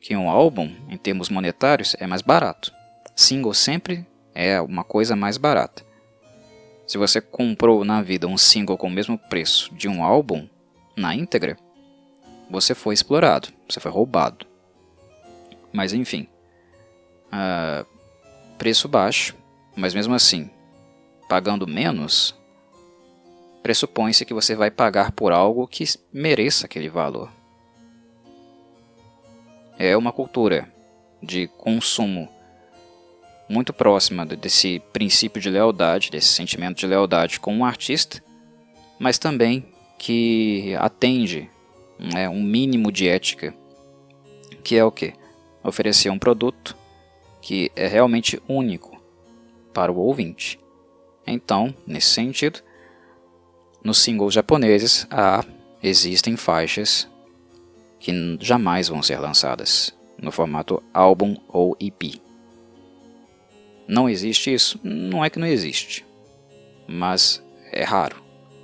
que 0.00 0.16
um 0.16 0.28
álbum 0.28 0.70
em 0.88 0.96
termos 0.96 1.28
monetários, 1.28 1.94
é 2.00 2.06
mais 2.06 2.22
barato 2.22 2.72
single 3.14 3.54
sempre 3.54 4.06
é 4.34 4.60
uma 4.60 4.84
coisa 4.84 5.14
mais 5.14 5.36
barata. 5.36 5.84
Se 6.86 6.98
você 6.98 7.20
comprou 7.20 7.84
na 7.84 8.02
vida 8.02 8.26
um 8.26 8.36
single 8.36 8.76
com 8.76 8.88
o 8.88 8.90
mesmo 8.90 9.16
preço 9.16 9.72
de 9.74 9.88
um 9.88 10.02
álbum 10.02 10.48
na 10.96 11.14
íntegra, 11.14 11.56
você 12.50 12.74
foi 12.74 12.94
explorado, 12.94 13.48
você 13.68 13.80
foi 13.80 13.90
roubado. 13.90 14.46
Mas 15.72 15.92
enfim, 15.92 16.28
uh, 17.28 17.86
preço 18.58 18.88
baixo, 18.88 19.36
mas 19.76 19.94
mesmo 19.94 20.14
assim, 20.14 20.50
pagando 21.28 21.66
menos, 21.66 22.34
pressupõe-se 23.62 24.24
que 24.24 24.34
você 24.34 24.54
vai 24.54 24.70
pagar 24.70 25.12
por 25.12 25.32
algo 25.32 25.66
que 25.66 25.84
mereça 26.12 26.66
aquele 26.66 26.88
valor. 26.88 27.30
É 29.78 29.96
uma 29.96 30.12
cultura 30.12 30.72
de 31.22 31.46
consumo 31.46 32.28
muito 33.48 33.72
próxima 33.72 34.24
desse 34.24 34.80
princípio 34.92 35.40
de 35.40 35.50
lealdade, 35.50 36.10
desse 36.10 36.28
sentimento 36.28 36.78
de 36.78 36.86
lealdade 36.86 37.38
com 37.38 37.54
um 37.54 37.64
artista, 37.64 38.22
mas 38.98 39.18
também 39.18 39.66
que 39.98 40.74
atende 40.78 41.50
né, 41.98 42.28
um 42.28 42.42
mínimo 42.42 42.90
de 42.90 43.08
ética, 43.08 43.54
que 44.64 44.76
é 44.76 44.84
o 44.84 44.90
que? 44.90 45.14
Oferecer 45.62 46.10
um 46.10 46.18
produto 46.18 46.76
que 47.40 47.70
é 47.76 47.86
realmente 47.86 48.40
único 48.48 49.00
para 49.72 49.92
o 49.92 49.98
ouvinte. 49.98 50.58
Então, 51.26 51.74
nesse 51.86 52.08
sentido, 52.08 52.60
nos 53.82 53.98
singles 53.98 54.34
japoneses 54.34 55.06
há, 55.10 55.44
existem 55.82 56.36
faixas 56.36 57.08
que 57.98 58.38
jamais 58.40 58.88
vão 58.88 59.02
ser 59.02 59.18
lançadas 59.18 59.94
no 60.20 60.30
formato 60.30 60.82
álbum 60.92 61.36
ou 61.48 61.76
EP. 61.80 62.20
Não 63.86 64.08
existe 64.08 64.52
isso? 64.52 64.78
Não 64.82 65.24
é 65.24 65.28
que 65.28 65.38
não 65.38 65.46
existe. 65.46 66.06
Mas 66.86 67.42
é 67.72 67.82
raro. 67.82 68.22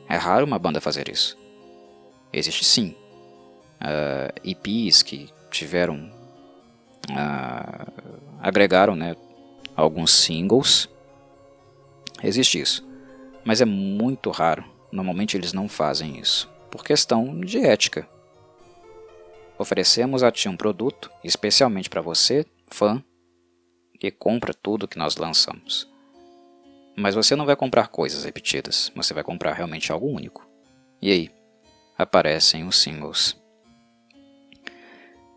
É 0.09 0.17
raro 0.17 0.47
uma 0.47 0.59
banda 0.59 0.81
fazer 0.81 1.09
isso. 1.09 1.37
Existe 2.33 2.65
sim. 2.65 2.95
Uh, 3.81 4.31
ah, 4.31 4.35
EPs 4.45 5.03
que 5.03 5.29
tiveram. 5.51 6.11
Uh, 7.11 7.93
agregaram 8.41 8.95
né, 8.95 9.17
alguns 9.77 10.13
singles. 10.13 10.89
Existe 12.23 12.61
isso. 12.61 12.87
Mas 13.45 13.61
é 13.61 13.65
muito 13.65 14.31
raro. 14.31 14.65
Normalmente 14.91 15.37
eles 15.37 15.53
não 15.53 15.69
fazem 15.69 16.19
isso. 16.19 16.51
Por 16.71 16.85
questão 16.85 17.41
de 17.41 17.59
ética. 17.59 18.09
Oferecemos 19.59 20.23
a 20.23 20.31
ti 20.31 20.49
um 20.49 20.57
produto, 20.57 21.11
especialmente 21.25 21.91
para 21.91 22.01
você, 22.01 22.47
fã, 22.69 23.03
que 23.99 24.11
compra 24.11 24.55
tudo 24.55 24.87
que 24.87 24.99
nós 24.99 25.17
lançamos. 25.17 25.89
Mas 26.97 27.15
você 27.15 27.35
não 27.35 27.47
vai 27.47 27.57
comprar 27.57 27.89
coisas 27.89 28.25
repetidas, 28.25 28.93
você 28.95 29.13
vai 29.13 29.25
comprar 29.25 29.53
realmente 29.53 29.91
algo 29.91 30.07
único. 30.07 30.47
E 31.03 31.11
aí, 31.11 31.31
aparecem 31.97 32.67
os 32.67 32.81
singles. 32.81 33.37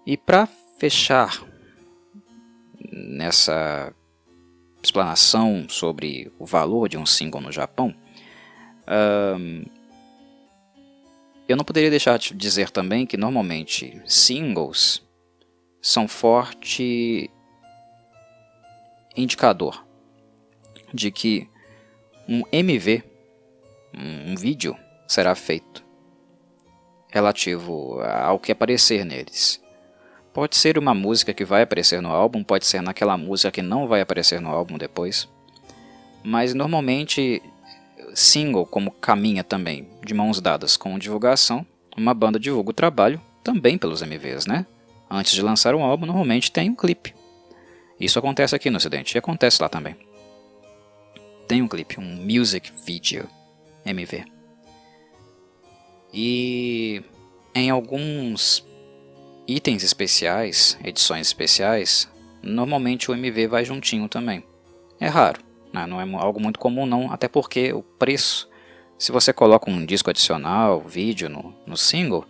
E 0.06 0.18
para 0.18 0.48
fechar 0.78 1.44
nessa 2.92 3.94
explanação 4.84 5.68
sobre 5.70 6.32
o 6.40 6.46
valor 6.46 6.90
de 6.90 6.98
um 6.98 7.06
single 7.06 7.42
no 7.42 7.52
Japão, 7.52 7.96
um, 8.88 9.64
eu 11.48 11.58
não 11.58 11.66
poderia 11.66 11.90
deixar 11.90 12.18
de 12.18 12.34
dizer 12.34 12.70
também 12.70 13.06
que 13.06 13.18
normalmente 13.18 14.02
singles 14.06 15.06
são 15.82 16.08
forte 16.08 17.30
indicador 19.16 19.86
de 20.94 21.12
que 21.12 21.50
um 22.28 22.44
MV, 22.52 23.04
um 23.94 24.36
vídeo, 24.36 24.78
será 25.08 25.36
feito 25.36 25.84
relativo 27.10 28.00
ao 28.02 28.40
que 28.40 28.52
aparecer 28.52 29.04
neles. 29.04 29.62
Pode 30.34 30.56
ser 30.56 30.78
uma 30.78 30.94
música 30.94 31.34
que 31.34 31.44
vai 31.44 31.64
aparecer 31.64 32.02
no 32.02 32.10
álbum, 32.10 32.42
pode 32.42 32.66
ser 32.66 32.82
naquela 32.82 33.18
música 33.18 33.52
que 33.52 33.62
não 33.62 33.86
vai 33.86 34.00
aparecer 34.00 34.40
no 34.40 34.50
álbum 34.50 34.78
depois. 34.78 35.28
Mas 36.24 36.54
normalmente, 36.54 37.44
single, 38.14 38.66
como 38.66 38.92
caminha 38.92 39.44
também 39.44 39.88
de 40.06 40.14
mãos 40.14 40.42
dadas 40.42 40.78
com 40.78 41.00
divulgação, 41.00 41.66
uma 41.96 42.14
banda 42.14 42.40
divulga 42.40 42.72
o 42.72 42.74
trabalho 42.74 43.22
também 43.44 43.78
pelos 43.78 44.02
MVs, 44.02 44.46
né? 44.46 44.66
Antes 45.10 45.34
de 45.34 45.42
lançar 45.42 45.76
um 45.76 45.84
álbum, 45.84 46.06
normalmente 46.06 46.52
tem 46.52 46.70
um 46.70 46.76
clipe. 46.76 47.14
Isso 48.00 48.18
acontece 48.18 48.56
aqui 48.56 48.70
no 48.70 48.78
Ocidente 48.78 49.16
e 49.16 49.20
acontece 49.20 49.62
lá 49.62 49.70
também. 49.70 49.96
Tem 51.48 51.62
um 51.62 51.68
clipe, 51.68 52.00
um 52.00 52.16
music 52.26 52.72
video 52.86 53.28
MV. 53.86 54.26
E 56.14 57.04
em 57.54 57.70
alguns 57.70 58.66
itens 59.48 59.84
especiais, 59.84 60.78
edições 60.84 61.28
especiais, 61.28 62.10
normalmente 62.42 63.12
o 63.12 63.14
MV 63.14 63.48
vai 63.48 63.66
juntinho 63.66 64.08
também. 64.08 64.44
É 65.00 65.08
raro, 65.08 65.42
né? 65.74 65.86
não 65.86 66.00
é 66.02 66.22
algo 66.22 66.40
muito 66.40 66.60
comum 66.60 66.86
não, 66.86 67.12
até 67.12 67.28
porque 67.28 67.74
o 67.74 67.82
preço, 67.82 68.50
se 68.98 69.12
você 69.12 69.32
coloca 69.32 69.70
um 69.70 69.86
disco 69.86 70.10
adicional, 70.10 70.82
vídeo 70.82 71.30
no, 71.30 71.56
no 71.66 71.78
single, 71.78 72.26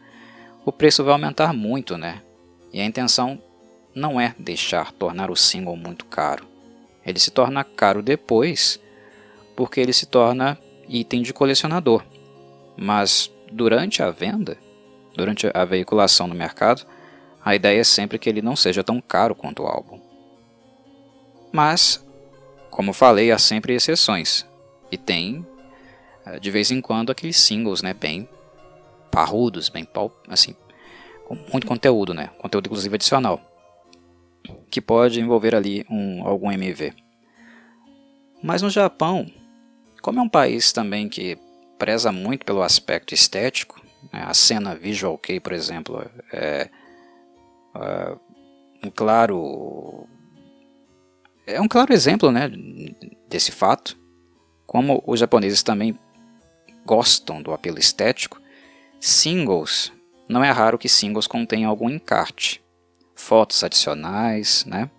o 0.65 0.71
preço 0.71 1.04
vai 1.04 1.13
aumentar 1.13 1.54
muito, 1.54 1.97
né? 1.97 2.21
E 2.71 2.80
a 2.80 2.86
intenção 2.86 3.41
não 3.93 4.19
é 4.19 4.36
deixar 4.38 4.91
tornar 4.91 5.30
o 5.32 5.36
single 5.36 5.75
muito 5.75 6.06
caro. 6.06 6.45
Ele 7.06 7.19
se 7.19 7.32
torna 7.32 7.63
caro 7.63 8.01
depois 8.01 8.80
porque 9.56 9.80
ele 9.80 9.93
se 9.93 10.06
torna 10.06 10.58
item 10.88 11.21
de 11.21 11.34
colecionador. 11.34 12.04
Mas 12.77 13.32
durante 13.51 14.01
a 14.01 14.12
venda, 14.12 14.58
durante 15.15 15.49
a 15.54 15.65
veiculação 15.65 16.27
no 16.27 16.36
mercado, 16.36 16.86
a 17.43 17.56
ideia 17.56 17.82
é 17.82 17.84
sempre 17.84 18.19
que 18.19 18.30
ele 18.30 18.41
não 18.41 18.56
seja 18.56 18.84
tão 18.84 19.01
caro 19.01 19.36
quanto 19.36 19.63
o 19.63 19.67
álbum. 19.67 19.99
Mas, 21.51 22.06
como 22.71 22.93
falei, 22.93 23.31
há 23.31 23.38
sempre 23.38 23.75
exceções. 23.75 24.47
E 24.91 24.97
tem, 24.97 25.45
eh, 26.25 26.39
de 26.39 26.49
vez 26.49 26.71
em 26.71 26.81
quando, 26.81 27.12
aqueles 27.12 27.38
singles 27.38 27.81
né, 27.81 27.93
bem 27.93 28.27
parrudos, 29.12 29.69
bem 29.69 29.88
assim, 30.29 30.55
com 31.25 31.36
muito 31.51 31.67
conteúdo, 31.67 32.13
né? 32.13 32.31
Conteúdo 32.39 32.67
inclusive 32.67 32.95
adicional. 32.95 33.39
que 34.71 34.81
pode 34.81 35.19
envolver 35.19 35.53
ali 35.53 35.86
um, 35.89 36.25
algum 36.25 36.51
MV. 36.51 36.93
Mas 38.41 38.62
no 38.62 38.69
Japão, 38.69 39.29
como 40.01 40.19
é 40.19 40.21
um 40.23 40.29
país 40.29 40.71
também 40.71 41.07
que 41.07 41.38
preza 41.77 42.12
muito 42.12 42.45
pelo 42.45 42.63
aspecto 42.63 43.13
estético, 43.13 43.81
né, 44.12 44.23
a 44.25 44.34
cena 44.34 44.73
Visual 44.73 45.17
Kei, 45.17 45.39
por 45.39 45.51
exemplo, 45.53 46.03
é, 46.31 46.69
é 47.75 48.17
um 48.84 48.89
claro 48.89 49.80
é 51.51 51.61
um 51.61 51.67
claro 51.67 51.93
exemplo 51.93 52.31
né, 52.31 52.49
desse 53.27 53.51
fato. 53.51 53.97
Como 54.65 55.03
os 55.05 55.19
japoneses 55.19 55.61
também 55.61 55.97
gostam 56.85 57.41
do 57.41 57.53
apelo 57.53 57.77
estético, 57.77 58.41
singles, 58.99 59.91
não 60.29 60.43
é 60.43 60.49
raro 60.49 60.77
que 60.77 60.87
singles 60.87 61.27
contenham 61.27 61.69
algum 61.69 61.89
encarte, 61.89 62.63
fotos 63.13 63.63
adicionais, 63.63 64.65
né, 64.65 64.89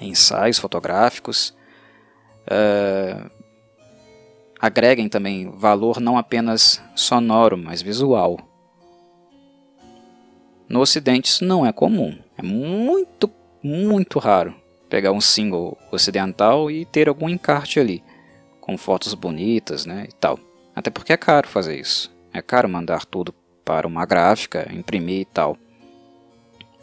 ensaios 0.00 0.58
fotográficos, 0.58 1.56
uh, 2.46 3.30
agreguem 4.60 5.08
também 5.08 5.50
valor 5.50 6.00
não 6.00 6.16
apenas 6.16 6.80
sonoro, 6.94 7.58
mas 7.58 7.82
visual. 7.82 8.38
No 10.68 10.80
Ocidente 10.80 11.30
isso 11.30 11.44
não 11.44 11.66
é 11.66 11.72
comum, 11.72 12.16
é 12.36 12.42
muito, 12.42 13.30
muito 13.62 14.18
raro 14.18 14.54
pegar 14.88 15.12
um 15.12 15.20
single 15.20 15.76
ocidental 15.90 16.70
e 16.70 16.84
ter 16.84 17.08
algum 17.08 17.28
encarte 17.28 17.78
ali, 17.78 18.02
com 18.60 18.76
fotos 18.76 19.14
bonitas 19.14 19.86
né, 19.86 20.06
e 20.08 20.12
tal. 20.12 20.38
Até 20.74 20.90
porque 20.90 21.12
é 21.12 21.16
caro 21.16 21.48
fazer 21.48 21.78
isso. 21.78 22.10
É 22.32 22.40
caro 22.40 22.68
mandar 22.68 23.04
tudo 23.04 23.34
para 23.64 23.86
uma 23.86 24.06
gráfica, 24.06 24.68
imprimir 24.72 25.20
e 25.20 25.24
tal. 25.24 25.56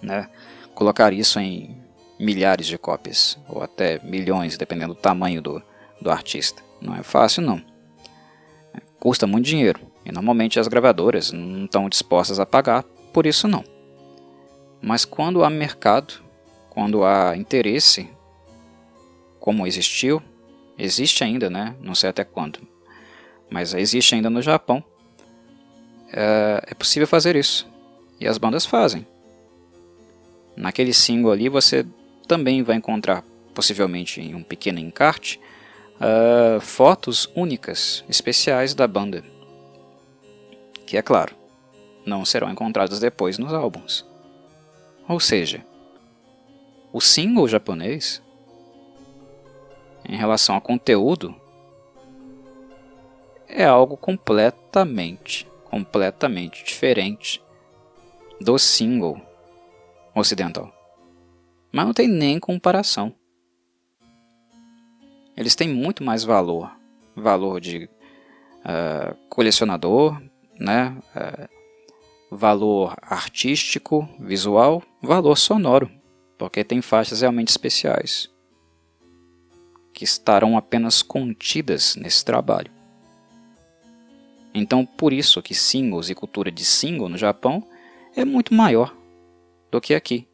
Né? 0.01 0.29
Colocar 0.73 1.13
isso 1.13 1.39
em 1.39 1.77
milhares 2.19 2.67
de 2.67 2.77
cópias, 2.77 3.37
ou 3.47 3.61
até 3.61 3.99
milhões, 4.03 4.57
dependendo 4.57 4.93
do 4.93 4.99
tamanho 4.99 5.41
do, 5.41 5.61
do 6.01 6.11
artista. 6.11 6.61
Não 6.81 6.95
é 6.95 7.03
fácil, 7.03 7.41
não. 7.41 7.61
Custa 8.99 9.27
muito 9.27 9.45
dinheiro, 9.45 9.79
e 10.05 10.11
normalmente 10.11 10.59
as 10.59 10.67
gravadoras 10.67 11.31
não 11.31 11.65
estão 11.65 11.89
dispostas 11.89 12.39
a 12.39 12.45
pagar 12.45 12.83
por 13.13 13.25
isso, 13.25 13.47
não. 13.47 13.63
Mas 14.81 15.05
quando 15.05 15.43
há 15.43 15.49
mercado, 15.49 16.24
quando 16.75 17.05
há 17.05 17.37
interesse, 17.37 18.09
como 19.39 19.65
existiu, 19.65 20.21
existe 20.77 21.23
ainda, 21.23 21.49
né? 21.49 21.73
Não 21.79 21.95
sei 21.95 22.09
até 22.09 22.25
quando, 22.25 22.59
mas 23.49 23.73
existe 23.73 24.13
ainda 24.13 24.29
no 24.29 24.41
Japão. 24.41 24.83
É, 26.11 26.61
é 26.67 26.73
possível 26.73 27.07
fazer 27.07 27.37
isso 27.37 27.65
e 28.19 28.27
as 28.27 28.37
bandas 28.37 28.65
fazem. 28.65 29.07
Naquele 30.53 30.93
single 30.93 31.31
ali 31.31 31.47
você 31.47 31.85
também 32.27 32.61
vai 32.61 32.75
encontrar, 32.75 33.23
possivelmente 33.53 34.19
em 34.19 34.35
um 34.35 34.43
pequeno 34.43 34.79
encarte, 34.79 35.39
uh, 35.95 36.59
fotos 36.59 37.31
únicas, 37.33 38.03
especiais 38.09 38.73
da 38.73 38.85
banda, 38.85 39.23
que 40.85 40.97
é 40.97 41.01
claro, 41.01 41.33
não 42.05 42.25
serão 42.25 42.51
encontradas 42.51 42.99
depois 42.99 43.37
nos 43.37 43.53
álbuns. 43.53 44.05
Ou 45.07 45.21
seja, 45.21 45.63
o 46.95 47.01
single 47.01 47.45
japonês, 47.45 48.23
em 50.07 50.15
relação 50.15 50.55
ao 50.55 50.61
conteúdo, 50.61 51.35
é 53.49 53.65
algo 53.65 53.97
completamente, 53.97 55.45
completamente 55.65 56.63
diferente 56.63 57.43
do 58.39 58.57
single 58.57 59.19
ocidental. 60.15 60.73
Mas 61.69 61.85
não 61.85 61.93
tem 61.93 62.07
nem 62.07 62.39
comparação. 62.39 63.13
Eles 65.35 65.53
têm 65.53 65.67
muito 65.67 66.01
mais 66.01 66.23
valor, 66.23 66.71
valor 67.13 67.59
de 67.59 67.89
uh, 68.63 69.13
colecionador, 69.27 70.17
né? 70.57 70.97
Uh, 71.13 71.49
valor 72.33 72.95
artístico, 73.01 74.07
visual, 74.17 74.81
valor 75.01 75.37
sonoro 75.37 75.91
porque 76.37 76.63
tem 76.63 76.81
faixas 76.81 77.21
realmente 77.21 77.49
especiais 77.49 78.29
que 79.93 80.03
estarão 80.03 80.57
apenas 80.57 81.01
contidas 81.01 81.95
nesse 81.95 82.23
trabalho. 82.23 82.69
Então, 84.53 84.85
por 84.85 85.13
isso 85.13 85.41
que 85.41 85.55
singles 85.55 86.09
e 86.09 86.15
cultura 86.15 86.51
de 86.51 86.65
single 86.65 87.09
no 87.09 87.17
Japão 87.17 87.65
é 88.15 88.23
muito 88.23 88.53
maior 88.53 88.95
do 89.71 89.81
que 89.81 89.93
aqui. 89.93 90.27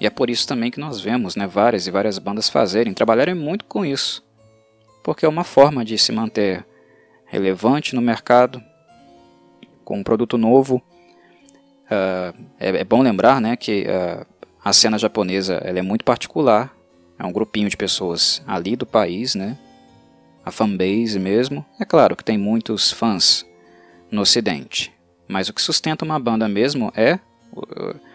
E 0.00 0.06
é 0.06 0.10
por 0.10 0.28
isso 0.28 0.46
também 0.46 0.70
que 0.70 0.80
nós 0.80 1.00
vemos 1.00 1.36
né, 1.36 1.46
várias 1.46 1.86
e 1.86 1.90
várias 1.90 2.18
bandas 2.18 2.48
fazerem, 2.48 2.92
trabalharem 2.92 3.34
muito 3.34 3.64
com 3.64 3.84
isso. 3.84 4.24
Porque 5.02 5.24
é 5.24 5.28
uma 5.28 5.44
forma 5.44 5.84
de 5.84 5.96
se 5.96 6.12
manter 6.12 6.66
relevante 7.24 7.94
no 7.94 8.02
mercado, 8.02 8.62
com 9.84 9.98
um 9.98 10.02
produto 10.02 10.36
novo. 10.36 10.82
Uh, 11.86 12.46
é, 12.58 12.80
é, 12.80 12.84
bom 12.84 13.00
lembrar 13.00 13.40
né, 13.40 13.56
que 13.56 13.86
uh, 13.86 14.26
a 14.66 14.72
cena 14.72 14.98
japonesa 14.98 15.62
ela 15.64 15.78
é 15.78 15.82
muito 15.82 16.04
particular, 16.04 16.76
é 17.16 17.24
um 17.24 17.30
grupinho 17.30 17.70
de 17.70 17.76
pessoas 17.76 18.42
ali 18.44 18.74
do 18.74 18.84
país, 18.84 19.36
né? 19.36 19.56
A 20.44 20.50
fanbase 20.50 21.20
mesmo. 21.20 21.64
É 21.78 21.84
claro 21.84 22.16
que 22.16 22.24
tem 22.24 22.36
muitos 22.36 22.90
fãs 22.90 23.46
no 24.10 24.22
ocidente, 24.22 24.92
mas 25.28 25.48
o 25.48 25.54
que 25.54 25.62
sustenta 25.62 26.04
uma 26.04 26.18
banda 26.18 26.48
mesmo 26.48 26.92
é 26.96 27.20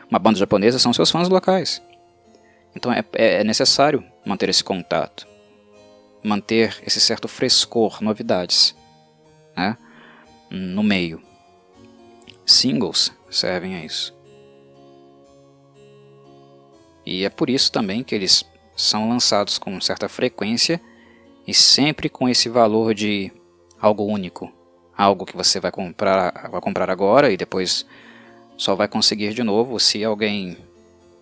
uma 0.10 0.20
banda 0.20 0.40
japonesa 0.40 0.78
são 0.78 0.92
seus 0.92 1.10
fãs 1.10 1.30
locais. 1.30 1.82
Então 2.76 2.92
é, 2.92 3.02
é, 3.14 3.36
é 3.36 3.44
necessário 3.46 4.04
manter 4.26 4.50
esse 4.50 4.62
contato, 4.62 5.26
manter 6.22 6.82
esse 6.86 7.00
certo 7.00 7.30
frescor, 7.30 8.04
novidades, 8.04 8.76
né? 9.56 9.78
No 10.50 10.84
meio. 10.84 11.22
Singles 12.46 13.14
servem 13.30 13.78
a 13.78 13.86
isso. 13.86 14.14
E 17.06 17.26
é 17.26 17.30
por 17.30 17.50
isso 17.50 17.72
também 17.72 18.04
que 18.04 18.14
eles 18.16 18.46
são 18.76 19.10
lançados 19.10 19.58
com 19.58 19.80
certa 19.82 20.08
frequência 20.08 20.82
e 21.48 21.54
sempre 21.54 22.10
com 22.10 22.30
esse 22.30 22.50
valor 22.50 22.94
de 22.94 23.32
algo 23.80 24.06
único, 24.06 24.52
algo 24.96 25.26
que 25.26 25.36
você 25.36 25.60
vai 25.60 25.72
comprar, 25.72 26.50
vai 26.50 26.62
comprar 26.62 26.90
agora 26.90 27.32
e 27.32 27.38
depois 27.38 27.86
só 28.58 28.76
vai 28.76 28.88
conseguir 28.88 29.34
de 29.34 29.44
novo 29.44 29.80
se 29.80 30.04
alguém 30.04 30.58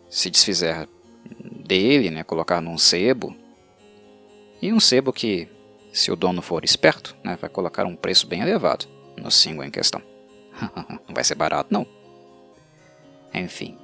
se 0.10 0.30
desfizer 0.30 0.90
dele, 1.66 2.10
né, 2.10 2.24
colocar 2.24 2.60
num 2.62 2.78
sebo. 2.78 3.36
E 4.62 4.74
um 4.74 4.80
sebo 4.80 5.14
que, 5.14 5.48
se 5.94 6.12
o 6.12 6.16
dono 6.16 6.42
for 6.42 6.66
esperto, 6.66 7.16
né, 7.24 7.38
vai 7.40 7.50
colocar 7.50 7.86
um 7.86 7.96
preço 7.96 8.28
bem 8.28 8.42
elevado 8.42 8.86
no 9.16 9.32
single 9.32 9.64
em 9.64 9.72
questão. 9.72 10.02
não 11.08 11.16
vai 11.16 11.24
ser 11.24 11.36
barato, 11.36 11.72
não. 11.72 11.88
Enfim. 13.34 13.78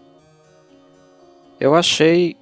Eu 1.60 1.74
achei 1.74 2.36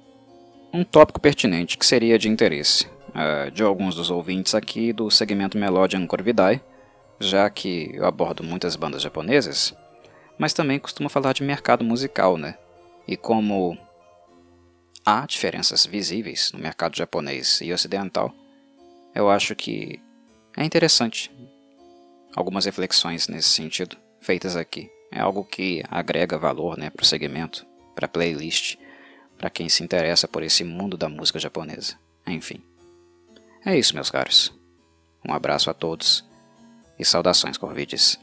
um 0.72 0.82
tópico 0.82 1.20
pertinente 1.20 1.78
que 1.78 1.86
seria 1.86 2.18
de 2.18 2.28
interesse 2.28 2.86
uh, 3.10 3.48
de 3.52 3.62
alguns 3.62 3.94
dos 3.94 4.10
ouvintes 4.10 4.56
aqui 4.56 4.92
do 4.92 5.08
segmento 5.08 5.56
Melodian 5.56 6.04
Corvidae, 6.04 6.60
já 7.20 7.48
que 7.48 7.92
eu 7.94 8.04
abordo 8.06 8.42
muitas 8.42 8.74
bandas 8.74 9.00
japonesas, 9.00 9.72
mas 10.36 10.52
também 10.52 10.80
costumo 10.80 11.08
falar 11.08 11.32
de 11.32 11.44
mercado 11.44 11.84
musical, 11.84 12.36
né? 12.36 12.58
E 13.06 13.16
como 13.16 13.78
há 15.06 15.24
diferenças 15.26 15.86
visíveis 15.86 16.50
no 16.52 16.58
mercado 16.58 16.96
japonês 16.96 17.60
e 17.60 17.72
ocidental, 17.72 18.34
eu 19.14 19.30
acho 19.30 19.54
que 19.54 20.00
é 20.56 20.64
interessante 20.64 21.30
algumas 22.34 22.64
reflexões 22.64 23.28
nesse 23.28 23.50
sentido 23.50 23.96
feitas 24.20 24.56
aqui. 24.56 24.90
É 25.12 25.20
algo 25.20 25.44
que 25.44 25.84
agrega 25.88 26.36
valor 26.36 26.76
né, 26.76 26.90
para 26.90 27.04
o 27.04 27.06
segmento, 27.06 27.64
para 27.94 28.06
a 28.06 28.08
playlist 28.08 28.76
para 29.44 29.50
quem 29.50 29.68
se 29.68 29.84
interessa 29.84 30.26
por 30.26 30.42
esse 30.42 30.64
mundo 30.64 30.96
da 30.96 31.06
música 31.06 31.38
japonesa. 31.38 31.98
Enfim. 32.26 32.62
É 33.62 33.78
isso, 33.78 33.94
meus 33.94 34.10
caros. 34.10 34.50
Um 35.22 35.34
abraço 35.34 35.68
a 35.68 35.74
todos 35.74 36.24
e 36.98 37.04
saudações, 37.04 37.58
Corvides. 37.58 38.18